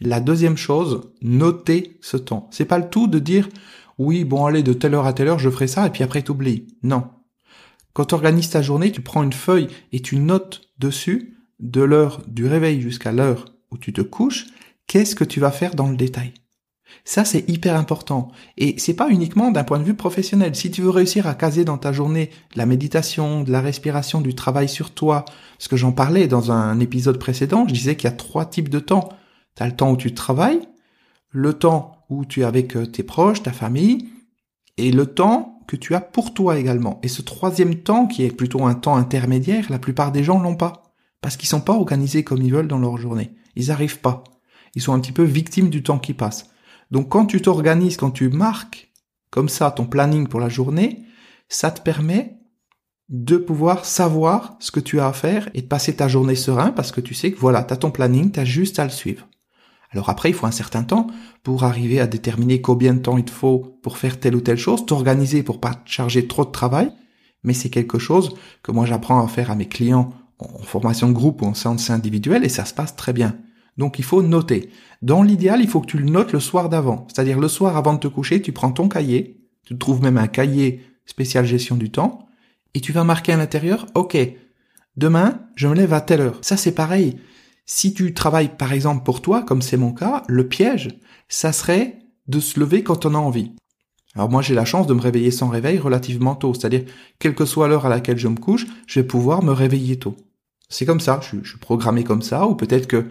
La 0.00 0.20
deuxième 0.20 0.56
chose, 0.56 1.12
noter 1.20 1.98
ce 2.00 2.16
temps. 2.16 2.48
C'est 2.50 2.64
pas 2.64 2.78
le 2.78 2.88
tout 2.88 3.06
de 3.06 3.18
dire 3.18 3.48
oui, 3.98 4.24
bon 4.24 4.46
allez, 4.46 4.62
de 4.62 4.72
telle 4.72 4.94
heure 4.94 5.06
à 5.06 5.12
telle 5.12 5.28
heure, 5.28 5.38
je 5.38 5.50
ferai 5.50 5.66
ça, 5.66 5.86
et 5.86 5.90
puis 5.90 6.02
après 6.02 6.22
t'oublies. 6.22 6.68
Non. 6.82 7.04
Quand 7.92 8.06
tu 8.06 8.14
organises 8.14 8.48
ta 8.48 8.62
journée, 8.62 8.92
tu 8.92 9.02
prends 9.02 9.22
une 9.22 9.32
feuille 9.32 9.68
et 9.92 10.00
tu 10.00 10.16
notes 10.16 10.62
dessus, 10.78 11.36
de 11.58 11.82
l'heure 11.82 12.22
du 12.26 12.46
réveil 12.46 12.80
jusqu'à 12.80 13.12
l'heure 13.12 13.44
où 13.70 13.76
tu 13.76 13.92
te 13.92 14.00
couches, 14.00 14.46
qu'est-ce 14.86 15.14
que 15.14 15.24
tu 15.24 15.38
vas 15.38 15.50
faire 15.50 15.74
dans 15.74 15.88
le 15.88 15.96
détail. 15.96 16.32
Ça, 17.04 17.24
c'est 17.24 17.48
hyper 17.48 17.76
important. 17.76 18.28
Et 18.56 18.74
c'est 18.78 18.94
pas 18.94 19.10
uniquement 19.10 19.50
d'un 19.50 19.64
point 19.64 19.78
de 19.78 19.84
vue 19.84 19.94
professionnel. 19.94 20.56
Si 20.56 20.70
tu 20.70 20.82
veux 20.82 20.90
réussir 20.90 21.26
à 21.26 21.34
caser 21.34 21.64
dans 21.64 21.78
ta 21.78 21.92
journée 21.92 22.30
la 22.56 22.66
méditation, 22.66 23.42
de 23.42 23.52
la 23.52 23.60
respiration, 23.60 24.20
du 24.20 24.34
travail 24.34 24.68
sur 24.68 24.92
toi, 24.92 25.24
parce 25.58 25.68
que 25.68 25.76
j'en 25.76 25.92
parlais 25.92 26.26
dans 26.26 26.52
un 26.52 26.80
épisode 26.80 27.18
précédent, 27.18 27.66
je 27.68 27.74
disais 27.74 27.96
qu'il 27.96 28.08
y 28.08 28.12
a 28.12 28.16
trois 28.16 28.46
types 28.46 28.70
de 28.70 28.80
temps. 28.80 29.10
Tu 29.60 29.66
le 29.66 29.76
temps 29.76 29.92
où 29.92 29.96
tu 29.96 30.14
travailles, 30.14 30.60
le 31.28 31.52
temps 31.52 32.04
où 32.08 32.24
tu 32.24 32.40
es 32.40 32.44
avec 32.44 32.76
euh, 32.76 32.86
tes 32.86 33.02
proches, 33.02 33.42
ta 33.42 33.52
famille, 33.52 34.08
et 34.78 34.90
le 34.90 35.06
temps 35.06 35.60
que 35.66 35.76
tu 35.76 35.94
as 35.94 36.00
pour 36.00 36.32
toi 36.32 36.58
également. 36.58 36.98
Et 37.02 37.08
ce 37.08 37.22
troisième 37.22 37.76
temps, 37.76 38.06
qui 38.06 38.24
est 38.24 38.34
plutôt 38.34 38.64
un 38.64 38.74
temps 38.74 38.96
intermédiaire, 38.96 39.66
la 39.70 39.78
plupart 39.78 40.12
des 40.12 40.24
gens 40.24 40.40
l'ont 40.40 40.56
pas. 40.56 40.94
Parce 41.20 41.36
qu'ils 41.36 41.48
sont 41.48 41.60
pas 41.60 41.74
organisés 41.74 42.24
comme 42.24 42.42
ils 42.42 42.52
veulent 42.52 42.68
dans 42.68 42.78
leur 42.78 42.96
journée. 42.96 43.32
Ils 43.54 43.70
arrivent 43.70 44.00
pas. 44.00 44.24
Ils 44.74 44.82
sont 44.82 44.94
un 44.94 45.00
petit 45.00 45.12
peu 45.12 45.24
victimes 45.24 45.68
du 45.68 45.82
temps 45.82 45.98
qui 45.98 46.14
passe. 46.14 46.46
Donc 46.90 47.10
quand 47.10 47.26
tu 47.26 47.42
t'organises, 47.42 47.98
quand 47.98 48.10
tu 48.10 48.30
marques 48.30 48.90
comme 49.30 49.48
ça 49.48 49.70
ton 49.70 49.84
planning 49.84 50.26
pour 50.26 50.40
la 50.40 50.48
journée, 50.48 51.04
ça 51.48 51.70
te 51.70 51.82
permet 51.82 52.38
de 53.10 53.36
pouvoir 53.36 53.84
savoir 53.84 54.56
ce 54.60 54.70
que 54.70 54.80
tu 54.80 55.00
as 55.00 55.08
à 55.08 55.12
faire 55.12 55.50
et 55.52 55.62
de 55.62 55.66
passer 55.66 55.94
ta 55.94 56.08
journée 56.08 56.36
serein 56.36 56.70
parce 56.70 56.92
que 56.92 57.00
tu 57.00 57.12
sais 57.12 57.32
que 57.32 57.38
voilà, 57.38 57.62
tu 57.62 57.74
as 57.74 57.76
ton 57.76 57.90
planning, 57.90 58.32
tu 58.32 58.40
as 58.40 58.44
juste 58.44 58.78
à 58.78 58.84
le 58.84 58.90
suivre. 58.90 59.28
Alors 59.92 60.08
après, 60.08 60.30
il 60.30 60.34
faut 60.34 60.46
un 60.46 60.52
certain 60.52 60.84
temps 60.84 61.08
pour 61.42 61.64
arriver 61.64 62.00
à 62.00 62.06
déterminer 62.06 62.60
combien 62.60 62.94
de 62.94 63.00
temps 63.00 63.18
il 63.18 63.24
te 63.24 63.30
faut 63.30 63.78
pour 63.82 63.98
faire 63.98 64.20
telle 64.20 64.36
ou 64.36 64.40
telle 64.40 64.58
chose, 64.58 64.86
t'organiser 64.86 65.42
pour 65.42 65.60
pas 65.60 65.82
charger 65.84 66.26
trop 66.26 66.44
de 66.44 66.50
travail. 66.50 66.92
Mais 67.42 67.54
c'est 67.54 67.70
quelque 67.70 67.98
chose 67.98 68.34
que 68.62 68.70
moi 68.70 68.86
j'apprends 68.86 69.24
à 69.24 69.28
faire 69.28 69.50
à 69.50 69.56
mes 69.56 69.66
clients 69.66 70.12
en 70.38 70.62
formation 70.62 71.08
de 71.08 71.12
groupe 71.12 71.42
ou 71.42 71.46
en 71.46 71.54
séance 71.54 71.90
individuelle 71.90 72.44
et 72.44 72.48
ça 72.48 72.64
se 72.64 72.74
passe 72.74 72.96
très 72.96 73.12
bien. 73.12 73.36
Donc 73.76 73.98
il 73.98 74.04
faut 74.04 74.22
noter. 74.22 74.70
Dans 75.02 75.22
l'idéal, 75.22 75.60
il 75.60 75.68
faut 75.68 75.80
que 75.80 75.86
tu 75.86 75.98
le 75.98 76.10
notes 76.10 76.32
le 76.32 76.40
soir 76.40 76.68
d'avant. 76.68 77.06
C'est-à-dire 77.08 77.40
le 77.40 77.48
soir 77.48 77.76
avant 77.76 77.94
de 77.94 77.98
te 77.98 78.08
coucher, 78.08 78.42
tu 78.42 78.52
prends 78.52 78.72
ton 78.72 78.88
cahier, 78.88 79.40
tu 79.64 79.76
trouves 79.76 80.02
même 80.02 80.18
un 80.18 80.26
cahier 80.26 80.84
spécial 81.06 81.44
gestion 81.46 81.76
du 81.76 81.90
temps, 81.90 82.28
et 82.74 82.80
tu 82.80 82.92
vas 82.92 83.04
marquer 83.04 83.32
à 83.32 83.36
l'intérieur, 83.36 83.86
OK, 83.94 84.16
demain, 84.96 85.40
je 85.56 85.66
me 85.66 85.74
lève 85.74 85.92
à 85.92 86.00
telle 86.00 86.20
heure. 86.20 86.38
Ça 86.42 86.56
c'est 86.56 86.74
pareil. 86.74 87.18
Si 87.66 87.94
tu 87.94 88.14
travailles 88.14 88.56
par 88.56 88.72
exemple 88.72 89.04
pour 89.04 89.22
toi, 89.22 89.42
comme 89.42 89.62
c'est 89.62 89.76
mon 89.76 89.92
cas, 89.92 90.22
le 90.28 90.48
piège, 90.48 90.88
ça 91.28 91.52
serait 91.52 91.98
de 92.26 92.40
se 92.40 92.58
lever 92.58 92.82
quand 92.82 93.06
on 93.06 93.14
a 93.14 93.18
envie. 93.18 93.52
Alors 94.14 94.28
moi 94.28 94.42
j'ai 94.42 94.54
la 94.54 94.64
chance 94.64 94.86
de 94.86 94.94
me 94.94 95.00
réveiller 95.00 95.30
sans 95.30 95.48
réveil 95.48 95.78
relativement 95.78 96.34
tôt, 96.34 96.52
c'est-à-dire 96.54 96.84
quelle 97.18 97.34
que 97.34 97.44
soit 97.44 97.68
l'heure 97.68 97.86
à 97.86 97.88
laquelle 97.88 98.18
je 98.18 98.28
me 98.28 98.36
couche, 98.36 98.66
je 98.86 99.00
vais 99.00 99.06
pouvoir 99.06 99.42
me 99.42 99.52
réveiller 99.52 99.98
tôt. 99.98 100.16
C'est 100.68 100.86
comme 100.86 101.00
ça, 101.00 101.20
je, 101.22 101.48
suis 101.48 101.58
programmé 101.58 102.04
comme 102.04 102.22
ça, 102.22 102.46
ou 102.46 102.54
peut-être 102.54 102.86
que 102.86 103.06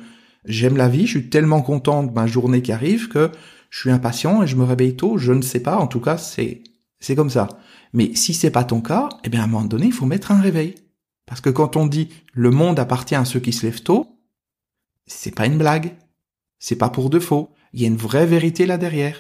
j'aime 0.46 0.78
la 0.78 0.90
vie, 0.90 1.08
je 1.08 1.20
suis 1.20 1.30
tellement 1.30 1.62
content 1.62 2.04
de 2.04 2.12
ma 2.12 2.28
journée 2.28 2.62
qui 2.62 2.72
arrive 2.72 3.08
que 3.08 3.32
je 3.70 3.80
suis 3.80 3.92
impatient 3.92 4.44
et 4.44 4.48
je 4.48 4.56
me 4.56 4.64
réveille 4.64 4.96
tôt, 4.96 5.18
je 5.18 5.32
ne 5.32 5.42
sais 5.42 5.62
pas, 5.62 5.78
en 5.78 5.88
tout 5.88 6.02
cas 6.02 6.18
c'est 6.18 6.64
c'est 7.00 7.16
comme 7.16 7.30
ça. 7.30 7.48
Mais 7.94 8.14
si 8.16 8.34
c'est 8.34 8.52
pas 8.52 8.66
ton 8.66 8.82
cas, 8.82 9.08
eh 9.24 9.30
bien 9.30 9.42
à 9.42 9.44
un 9.46 9.48
moment 9.48 9.66
donné 9.66 9.88
il 9.88 9.94
faut 9.94 10.06
mettre 10.06 10.32
un 10.32 10.42
réveil. 10.42 10.76
Parce 11.26 11.42
que 11.42 11.50
quand 11.50 11.78
on 11.78 11.88
dit 11.88 12.10
le 12.34 12.50
monde 12.50 12.80
appartient 12.80 13.16
à 13.16 13.24
ceux 13.24 13.40
qui 13.40 13.54
se 13.54 13.66
lèvent 13.66 13.84
tôt, 13.84 14.19
c'est 15.10 15.36
pas 15.36 15.46
une 15.46 15.58
blague. 15.58 15.96
C'est 16.60 16.78
pas 16.78 16.90
pour 16.90 17.10
de 17.10 17.20
faux. 17.20 17.50
Il 17.74 17.82
y 17.82 17.86
a 17.86 17.88
une 17.88 17.98
vraie 17.98 18.26
vérité 18.26 18.66
là 18.66 18.78
derrière. 18.78 19.18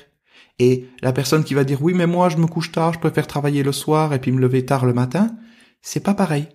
Et 0.60 0.88
la 1.01 1.13
personne 1.13 1.43
qui 1.43 1.53
va 1.53 1.63
dire 1.63 1.81
oui 1.81 1.93
mais 1.93 2.08
moi 2.08 2.29
je 2.29 2.38
me 2.38 2.48
couche 2.48 2.72
tard, 2.72 2.93
je 2.93 3.00
préfère 3.00 3.27
travailler 3.27 3.63
le 3.63 3.72
soir 3.72 4.13
et 4.13 4.19
puis 4.19 4.31
me 4.31 4.39
lever 4.39 4.65
tard 4.65 4.86
le 4.86 4.93
matin, 4.93 5.36
c'est 5.81 6.01
pas 6.01 6.13
pareil. 6.13 6.48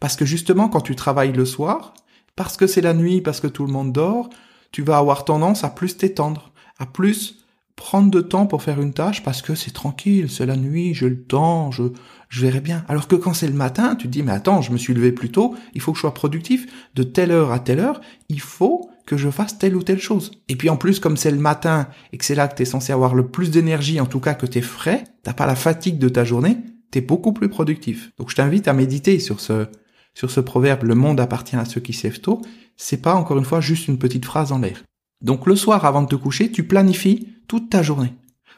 Parce 0.00 0.16
que 0.16 0.24
justement 0.24 0.68
quand 0.68 0.80
tu 0.80 0.94
travailles 0.94 1.32
le 1.32 1.44
soir, 1.44 1.94
parce 2.36 2.56
que 2.56 2.68
c'est 2.68 2.80
la 2.80 2.94
nuit, 2.94 3.20
parce 3.20 3.40
que 3.40 3.48
tout 3.48 3.66
le 3.66 3.72
monde 3.72 3.92
dort, 3.92 4.30
tu 4.70 4.82
vas 4.82 4.98
avoir 4.98 5.24
tendance 5.24 5.64
à 5.64 5.70
plus 5.70 5.96
t'étendre, 5.96 6.52
à 6.78 6.86
plus 6.86 7.44
prendre 7.74 8.10
de 8.10 8.20
temps 8.20 8.46
pour 8.46 8.62
faire 8.62 8.80
une 8.80 8.92
tâche 8.92 9.22
parce 9.22 9.42
que 9.42 9.54
c'est 9.54 9.72
tranquille, 9.72 10.30
c'est 10.30 10.46
la 10.46 10.56
nuit, 10.56 10.94
j'ai 10.94 11.08
le 11.08 11.22
temps, 11.22 11.70
je, 11.70 11.84
je 12.28 12.42
verrai 12.42 12.60
bien. 12.60 12.84
Alors 12.88 13.08
que 13.08 13.16
quand 13.16 13.34
c'est 13.34 13.48
le 13.48 13.54
matin, 13.54 13.94
tu 13.94 14.06
te 14.06 14.12
dis, 14.12 14.22
mais 14.22 14.32
attends, 14.32 14.60
je 14.60 14.72
me 14.72 14.76
suis 14.76 14.94
levé 14.94 15.12
plus 15.12 15.30
tôt, 15.30 15.54
il 15.74 15.80
faut 15.80 15.92
que 15.92 15.96
je 15.96 16.02
sois 16.02 16.14
productif. 16.14 16.66
De 16.94 17.02
telle 17.02 17.30
heure 17.30 17.52
à 17.52 17.58
telle 17.58 17.80
heure, 17.80 18.00
il 18.28 18.40
faut 18.40 18.90
que 19.06 19.16
je 19.16 19.30
fasse 19.30 19.58
telle 19.58 19.74
ou 19.74 19.82
telle 19.82 20.00
chose. 20.00 20.32
Et 20.48 20.56
puis 20.56 20.68
en 20.68 20.76
plus, 20.76 21.00
comme 21.00 21.16
c'est 21.16 21.30
le 21.30 21.38
matin 21.38 21.88
et 22.12 22.18
que 22.18 22.24
c'est 22.24 22.34
là 22.34 22.46
que 22.46 22.54
tu 22.54 22.62
es 22.62 22.66
censé 22.66 22.92
avoir 22.92 23.14
le 23.14 23.28
plus 23.28 23.50
d'énergie, 23.50 24.00
en 24.00 24.06
tout 24.06 24.20
cas 24.20 24.34
que 24.34 24.44
tu 24.44 24.58
es 24.58 24.62
frais, 24.62 25.04
t'as 25.22 25.32
pas 25.32 25.46
la 25.46 25.56
fatigue 25.56 25.98
de 25.98 26.10
ta 26.10 26.24
journée, 26.24 26.58
tu 26.92 26.98
es 26.98 27.00
beaucoup 27.00 27.32
plus 27.32 27.48
productif. 27.48 28.10
Donc 28.18 28.30
je 28.30 28.36
t'invite 28.36 28.68
à 28.68 28.74
méditer 28.74 29.18
sur 29.18 29.40
ce, 29.40 29.66
sur 30.14 30.30
ce 30.30 30.40
proverbe, 30.40 30.82
le 30.82 30.94
monde 30.94 31.20
appartient 31.20 31.56
à 31.56 31.64
ceux 31.64 31.80
qui 31.80 31.94
s'èvent 31.94 32.20
tôt. 32.20 32.42
C'est 32.76 33.00
pas 33.00 33.14
encore 33.14 33.38
une 33.38 33.44
fois 33.46 33.62
juste 33.62 33.88
une 33.88 33.98
petite 33.98 34.26
phrase 34.26 34.52
en 34.52 34.58
l'air. 34.58 34.82
Donc 35.22 35.46
le 35.46 35.56
soir 35.56 35.86
avant 35.86 36.02
de 36.02 36.08
te 36.08 36.16
coucher, 36.16 36.52
tu 36.52 36.64
planifies 36.64 37.28
toute 37.48 37.70
ta 37.70 37.82
journée. 37.82 38.14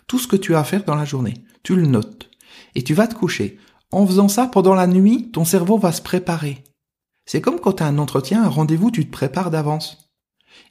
Tout 0.08 0.18
ce 0.18 0.26
que 0.26 0.36
tu 0.36 0.56
as 0.56 0.60
à 0.60 0.64
faire 0.64 0.84
dans 0.84 0.96
la 0.96 1.04
journée. 1.04 1.34
Tu 1.62 1.76
le 1.76 1.86
notes. 1.86 2.29
Et 2.74 2.82
tu 2.82 2.94
vas 2.94 3.06
te 3.06 3.14
coucher. 3.14 3.58
En 3.92 4.06
faisant 4.06 4.28
ça 4.28 4.46
pendant 4.46 4.74
la 4.74 4.86
nuit, 4.86 5.30
ton 5.32 5.44
cerveau 5.44 5.78
va 5.78 5.92
se 5.92 6.02
préparer. 6.02 6.62
C'est 7.26 7.40
comme 7.40 7.60
quand 7.60 7.74
tu 7.74 7.82
as 7.82 7.86
un 7.86 7.98
entretien, 7.98 8.42
un 8.42 8.48
rendez-vous, 8.48 8.90
tu 8.90 9.04
te 9.06 9.10
prépares 9.10 9.50
d'avance. 9.50 10.10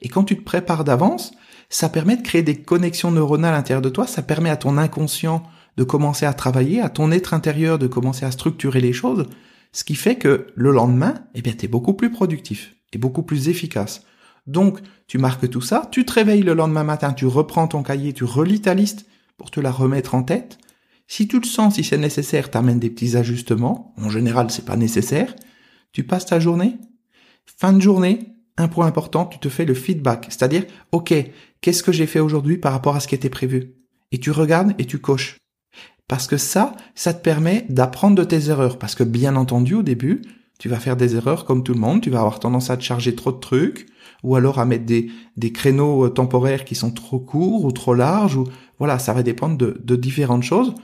Et 0.01 0.09
quand 0.09 0.23
tu 0.23 0.37
te 0.37 0.43
prépares 0.43 0.83
d'avance, 0.83 1.31
ça 1.69 1.89
permet 1.89 2.17
de 2.17 2.21
créer 2.21 2.43
des 2.43 2.61
connexions 2.61 3.11
neuronales 3.11 3.53
à 3.53 3.57
l'intérieur 3.57 3.81
de 3.81 3.89
toi, 3.89 4.07
ça 4.07 4.23
permet 4.23 4.49
à 4.49 4.57
ton 4.57 4.77
inconscient 4.77 5.43
de 5.77 5.83
commencer 5.83 6.25
à 6.25 6.33
travailler, 6.33 6.81
à 6.81 6.89
ton 6.89 7.11
être 7.11 7.33
intérieur 7.33 7.79
de 7.79 7.87
commencer 7.87 8.25
à 8.25 8.31
structurer 8.31 8.81
les 8.81 8.93
choses, 8.93 9.27
ce 9.71 9.83
qui 9.83 9.95
fait 9.95 10.15
que 10.15 10.47
le 10.55 10.71
lendemain, 10.71 11.13
eh 11.35 11.41
bien, 11.41 11.53
tu 11.53 11.65
es 11.65 11.67
beaucoup 11.67 11.93
plus 11.93 12.11
productif 12.11 12.75
et 12.91 12.97
beaucoup 12.97 13.23
plus 13.23 13.49
efficace. 13.49 14.01
Donc, 14.47 14.79
tu 15.07 15.19
marques 15.19 15.49
tout 15.49 15.61
ça, 15.61 15.87
tu 15.91 16.05
te 16.05 16.13
réveilles 16.13 16.41
le 16.41 16.53
lendemain 16.53 16.83
matin, 16.83 17.13
tu 17.13 17.27
reprends 17.27 17.67
ton 17.67 17.83
cahier, 17.83 18.13
tu 18.13 18.23
relis 18.23 18.61
ta 18.61 18.73
liste 18.73 19.05
pour 19.37 19.51
te 19.51 19.59
la 19.59 19.71
remettre 19.71 20.15
en 20.15 20.23
tête. 20.23 20.57
Si 21.11 21.27
tu 21.27 21.39
le 21.39 21.45
sens, 21.45 21.73
si 21.75 21.83
c'est 21.83 21.97
nécessaire, 21.97 22.51
t'amènes 22.51 22.77
des 22.77 22.91
petits 22.91 23.17
ajustements. 23.17 23.95
En 23.97 24.11
général, 24.11 24.51
c'est 24.51 24.63
pas 24.63 24.77
nécessaire. 24.77 25.35
Tu 25.91 26.03
passes 26.03 26.27
ta 26.27 26.39
journée. 26.39 26.77
Fin 27.47 27.73
de 27.73 27.81
journée, 27.81 28.35
un 28.57 28.67
point 28.67 28.85
important, 28.85 29.25
tu 29.25 29.39
te 29.39 29.49
fais 29.49 29.65
le 29.65 29.73
feedback. 29.73 30.27
C'est-à-dire, 30.29 30.65
OK, 30.91 31.15
qu'est-ce 31.61 31.81
que 31.81 31.91
j'ai 31.91 32.05
fait 32.05 32.19
aujourd'hui 32.19 32.59
par 32.59 32.73
rapport 32.73 32.95
à 32.95 32.99
ce 32.99 33.07
qui 33.07 33.15
était 33.15 33.27
prévu? 33.27 33.73
Et 34.11 34.19
tu 34.19 34.29
regardes 34.29 34.75
et 34.77 34.85
tu 34.85 34.99
coches. 34.99 35.37
Parce 36.07 36.27
que 36.27 36.37
ça, 36.37 36.75
ça 36.93 37.15
te 37.15 37.23
permet 37.23 37.65
d'apprendre 37.69 38.15
de 38.15 38.23
tes 38.23 38.49
erreurs. 38.49 38.77
Parce 38.77 38.93
que 38.93 39.03
bien 39.03 39.35
entendu, 39.35 39.73
au 39.73 39.83
début, 39.83 40.21
tu 40.59 40.69
vas 40.69 40.79
faire 40.79 40.95
des 40.95 41.15
erreurs 41.15 41.43
comme 41.45 41.63
tout 41.63 41.73
le 41.73 41.79
monde. 41.79 42.01
Tu 42.01 42.11
vas 42.11 42.19
avoir 42.19 42.39
tendance 42.39 42.69
à 42.69 42.77
te 42.77 42.83
charger 42.83 43.15
trop 43.15 43.31
de 43.31 43.39
trucs 43.39 43.87
ou 44.21 44.35
alors 44.35 44.59
à 44.59 44.65
mettre 44.65 44.85
des, 44.85 45.09
créneaux 45.53 46.05
euh, 46.05 46.09
temporaires 46.09 46.65
qui 46.65 46.75
sont 46.75 46.91
trop 46.91 47.19
courts 47.19 47.65
ou 47.65 47.71
trop 47.71 47.95
larges. 47.95 48.37
Ou 48.37 48.47
voilà, 48.77 48.99
ça 48.99 49.13
va 49.13 49.23
dépendre 49.23 49.57
de 49.57 49.95
différentes 49.95 50.43
choses. 50.43 50.75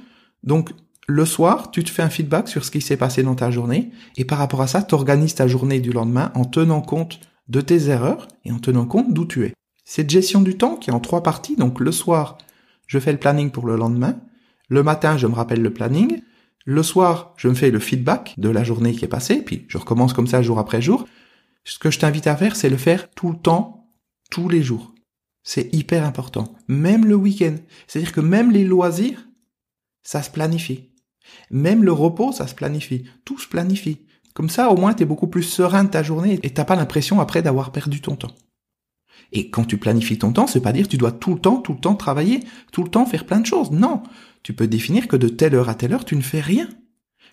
Donc 0.45 0.71
le 1.07 1.25
soir, 1.25 1.71
tu 1.71 1.83
te 1.83 1.89
fais 1.89 2.01
un 2.01 2.09
feedback 2.09 2.47
sur 2.47 2.65
ce 2.65 2.71
qui 2.71 2.81
s'est 2.81 2.97
passé 2.97 3.21
dans 3.21 3.35
ta 3.35 3.51
journée 3.51 3.91
et 4.17 4.25
par 4.25 4.37
rapport 4.37 4.61
à 4.61 4.67
ça, 4.67 4.81
tu 4.81 4.95
organises 4.95 5.35
ta 5.35 5.47
journée 5.47 5.79
du 5.79 5.91
lendemain 5.91 6.31
en 6.33 6.45
tenant 6.45 6.81
compte 6.81 7.19
de 7.47 7.61
tes 7.61 7.89
erreurs 7.89 8.27
et 8.43 8.51
en 8.51 8.59
tenant 8.59 8.85
compte 8.85 9.13
d'où 9.13 9.25
tu 9.25 9.45
es. 9.45 9.53
Cette 9.83 10.09
gestion 10.09 10.41
du 10.41 10.57
temps 10.57 10.77
qui 10.77 10.89
est 10.89 10.93
en 10.93 10.99
trois 10.99 11.21
parties, 11.21 11.55
donc 11.55 11.79
le 11.79 11.91
soir, 11.91 12.39
je 12.87 12.97
fais 12.97 13.11
le 13.11 13.19
planning 13.19 13.51
pour 13.51 13.67
le 13.67 13.75
lendemain, 13.75 14.19
le 14.67 14.81
matin, 14.81 15.17
je 15.17 15.27
me 15.27 15.35
rappelle 15.35 15.61
le 15.61 15.71
planning, 15.71 16.21
le 16.65 16.81
soir, 16.81 17.35
je 17.37 17.47
me 17.47 17.53
fais 17.53 17.69
le 17.69 17.77
feedback 17.77 18.33
de 18.37 18.49
la 18.49 18.63
journée 18.63 18.93
qui 18.93 19.05
est 19.05 19.09
passée, 19.09 19.43
puis 19.43 19.65
je 19.67 19.77
recommence 19.77 20.13
comme 20.13 20.25
ça 20.25 20.41
jour 20.41 20.57
après 20.57 20.81
jour. 20.81 21.05
Ce 21.63 21.77
que 21.77 21.91
je 21.91 21.99
t'invite 21.99 22.25
à 22.25 22.35
faire, 22.35 22.55
c'est 22.55 22.69
le 22.69 22.77
faire 22.77 23.11
tout 23.11 23.29
le 23.29 23.37
temps, 23.37 23.87
tous 24.31 24.49
les 24.49 24.63
jours. 24.63 24.93
C'est 25.43 25.71
hyper 25.75 26.03
important. 26.03 26.55
Même 26.67 27.05
le 27.05 27.13
week-end. 27.13 27.55
C'est-à-dire 27.85 28.11
que 28.11 28.21
même 28.21 28.49
les 28.49 28.65
loisirs, 28.65 29.27
ça 30.05 30.23
se 30.23 30.29
planifie. 30.29 30.91
Même 31.51 31.83
le 31.83 31.91
repos, 31.91 32.31
ça 32.31 32.47
se 32.47 32.55
planifie. 32.55 33.03
Tout 33.25 33.39
se 33.39 33.47
planifie. 33.49 34.05
Comme 34.33 34.49
ça, 34.49 34.69
au 34.69 34.77
moins, 34.77 34.93
tu 34.93 35.03
es 35.03 35.05
beaucoup 35.05 35.27
plus 35.27 35.43
serein 35.43 35.83
de 35.83 35.89
ta 35.89 36.03
journée 36.03 36.39
et 36.43 36.51
t'as 36.51 36.63
pas 36.63 36.75
l'impression 36.75 37.19
après 37.19 37.41
d'avoir 37.41 37.71
perdu 37.71 37.99
ton 37.99 38.15
temps. 38.15 38.35
Et 39.31 39.49
quand 39.49 39.65
tu 39.65 39.77
planifies 39.77 40.19
ton 40.19 40.31
temps, 40.31 40.47
c'est 40.47 40.61
pas 40.61 40.71
dire 40.71 40.85
que 40.85 40.91
tu 40.91 40.97
dois 40.97 41.11
tout 41.11 41.33
le 41.33 41.39
temps, 41.39 41.57
tout 41.57 41.73
le 41.73 41.79
temps 41.79 41.95
travailler, 41.95 42.41
tout 42.71 42.83
le 42.83 42.89
temps 42.89 43.05
faire 43.05 43.25
plein 43.25 43.39
de 43.39 43.45
choses. 43.45 43.71
Non. 43.71 44.03
Tu 44.43 44.53
peux 44.53 44.67
définir 44.67 45.07
que 45.07 45.15
de 45.15 45.27
telle 45.27 45.55
heure 45.55 45.69
à 45.69 45.75
telle 45.75 45.93
heure, 45.93 46.05
tu 46.05 46.15
ne 46.15 46.21
fais 46.21 46.41
rien. 46.41 46.69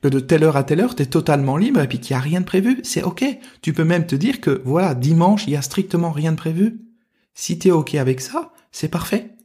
Que 0.01 0.09
de 0.09 0.21
telle 0.21 0.43
heure 0.43 0.57
à 0.57 0.65
telle 0.65 0.81
heure, 0.81 0.97
tu 0.97 1.03
es 1.03 1.07
totalement 1.07 1.59
libre 1.59 1.81
et 1.81 1.87
puis 1.87 2.01
qu'il 2.01 2.15
n'y 2.15 2.19
a 2.19 2.23
rien 2.23 2.41
de 2.41 2.47
prévu. 2.47 2.81
C'est 2.83 3.03
ok. 3.03 3.25
Tu 3.61 3.75
peux 3.75 3.85
même 3.85 4.07
te 4.07 4.17
dire 4.17 4.41
que, 4.41 4.63
voilà, 4.65 4.95
dimanche, 4.95 5.45
il 5.47 5.53
y 5.53 5.57
a 5.57 5.63
strictement 5.63 6.11
rien 6.11 6.33
de 6.33 6.37
prévu. 6.37 6.81
Si 7.35 7.59
tu 7.59 7.69
es 7.69 7.71
ok 7.71 7.97
avec 7.97 8.21
ça, 8.21 8.53
c'est 8.71 8.89
parfait. 8.89 9.37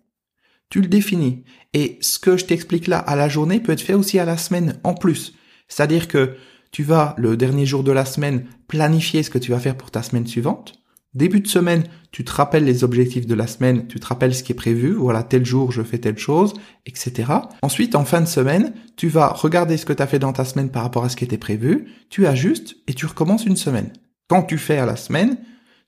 Tu 0.70 0.82
le 0.82 0.88
définis. 0.88 1.44
Et 1.74 1.98
ce 2.02 2.20
que 2.20 2.38
je 2.38 2.46
t'explique 2.46 2.88
là 2.88 2.98
à 3.00 3.16
la 3.16 3.30
journée 3.30 3.60
peut 3.60 3.72
être 3.72 3.82
fait 3.82 3.94
aussi 3.94 4.20
à 4.20 4.26
la 4.26 4.38
semaine 4.38 4.80
en 4.84 4.94
plus. 4.94 5.34
C'est-à-dire 5.68 6.08
que 6.08 6.36
tu 6.72 6.84
vas, 6.84 7.16
le 7.18 7.38
dernier 7.38 7.66
jour 7.66 7.84
de 7.84 7.92
la 7.92 8.06
semaine, 8.06 8.46
planifier 8.68 9.24
ce 9.24 9.30
que 9.30 9.38
tu 9.38 9.52
vas 9.52 9.60
faire 9.60 9.78
pour 9.78 9.92
ta 9.92 10.04
semaine 10.04 10.28
suivante. 10.28 10.74
Début 11.14 11.40
de 11.40 11.48
semaine, 11.48 11.84
tu 12.12 12.24
te 12.24 12.32
rappelles 12.32 12.66
les 12.66 12.84
objectifs 12.84 13.26
de 13.26 13.34
la 13.34 13.48
semaine, 13.48 13.88
tu 13.88 14.00
te 14.00 14.06
rappelles 14.06 14.36
ce 14.36 14.44
qui 14.44 14.52
est 14.52 14.56
prévu, 14.56 14.92
voilà, 14.92 15.24
tel 15.24 15.46
jour 15.46 15.72
je 15.72 15.82
fais 15.82 15.98
telle 15.98 16.18
chose, 16.18 16.54
etc. 16.86 17.32
Ensuite, 17.62 17.96
en 17.96 18.06
fin 18.06 18.22
de 18.22 18.28
semaine, 18.28 18.74
tu 18.98 19.08
vas 19.08 19.30
regarder 19.30 19.78
ce 19.78 19.86
que 19.86 19.94
tu 19.94 20.04
as 20.04 20.08
fait 20.08 20.20
dans 20.20 20.34
ta 20.34 20.46
semaine 20.46 20.70
par 20.70 20.84
rapport 20.84 21.06
à 21.06 21.10
ce 21.10 21.16
qui 21.16 21.24
était 21.24 21.38
prévu, 21.38 21.88
tu 22.10 22.28
ajustes 22.28 22.76
et 22.88 22.94
tu 22.94 23.06
recommences 23.06 23.46
une 23.46 23.56
semaine. 23.56 23.92
Quand 24.28 24.44
tu 24.44 24.58
fais 24.58 24.78
à 24.78 24.86
la 24.86 24.98
semaine, 24.98 25.38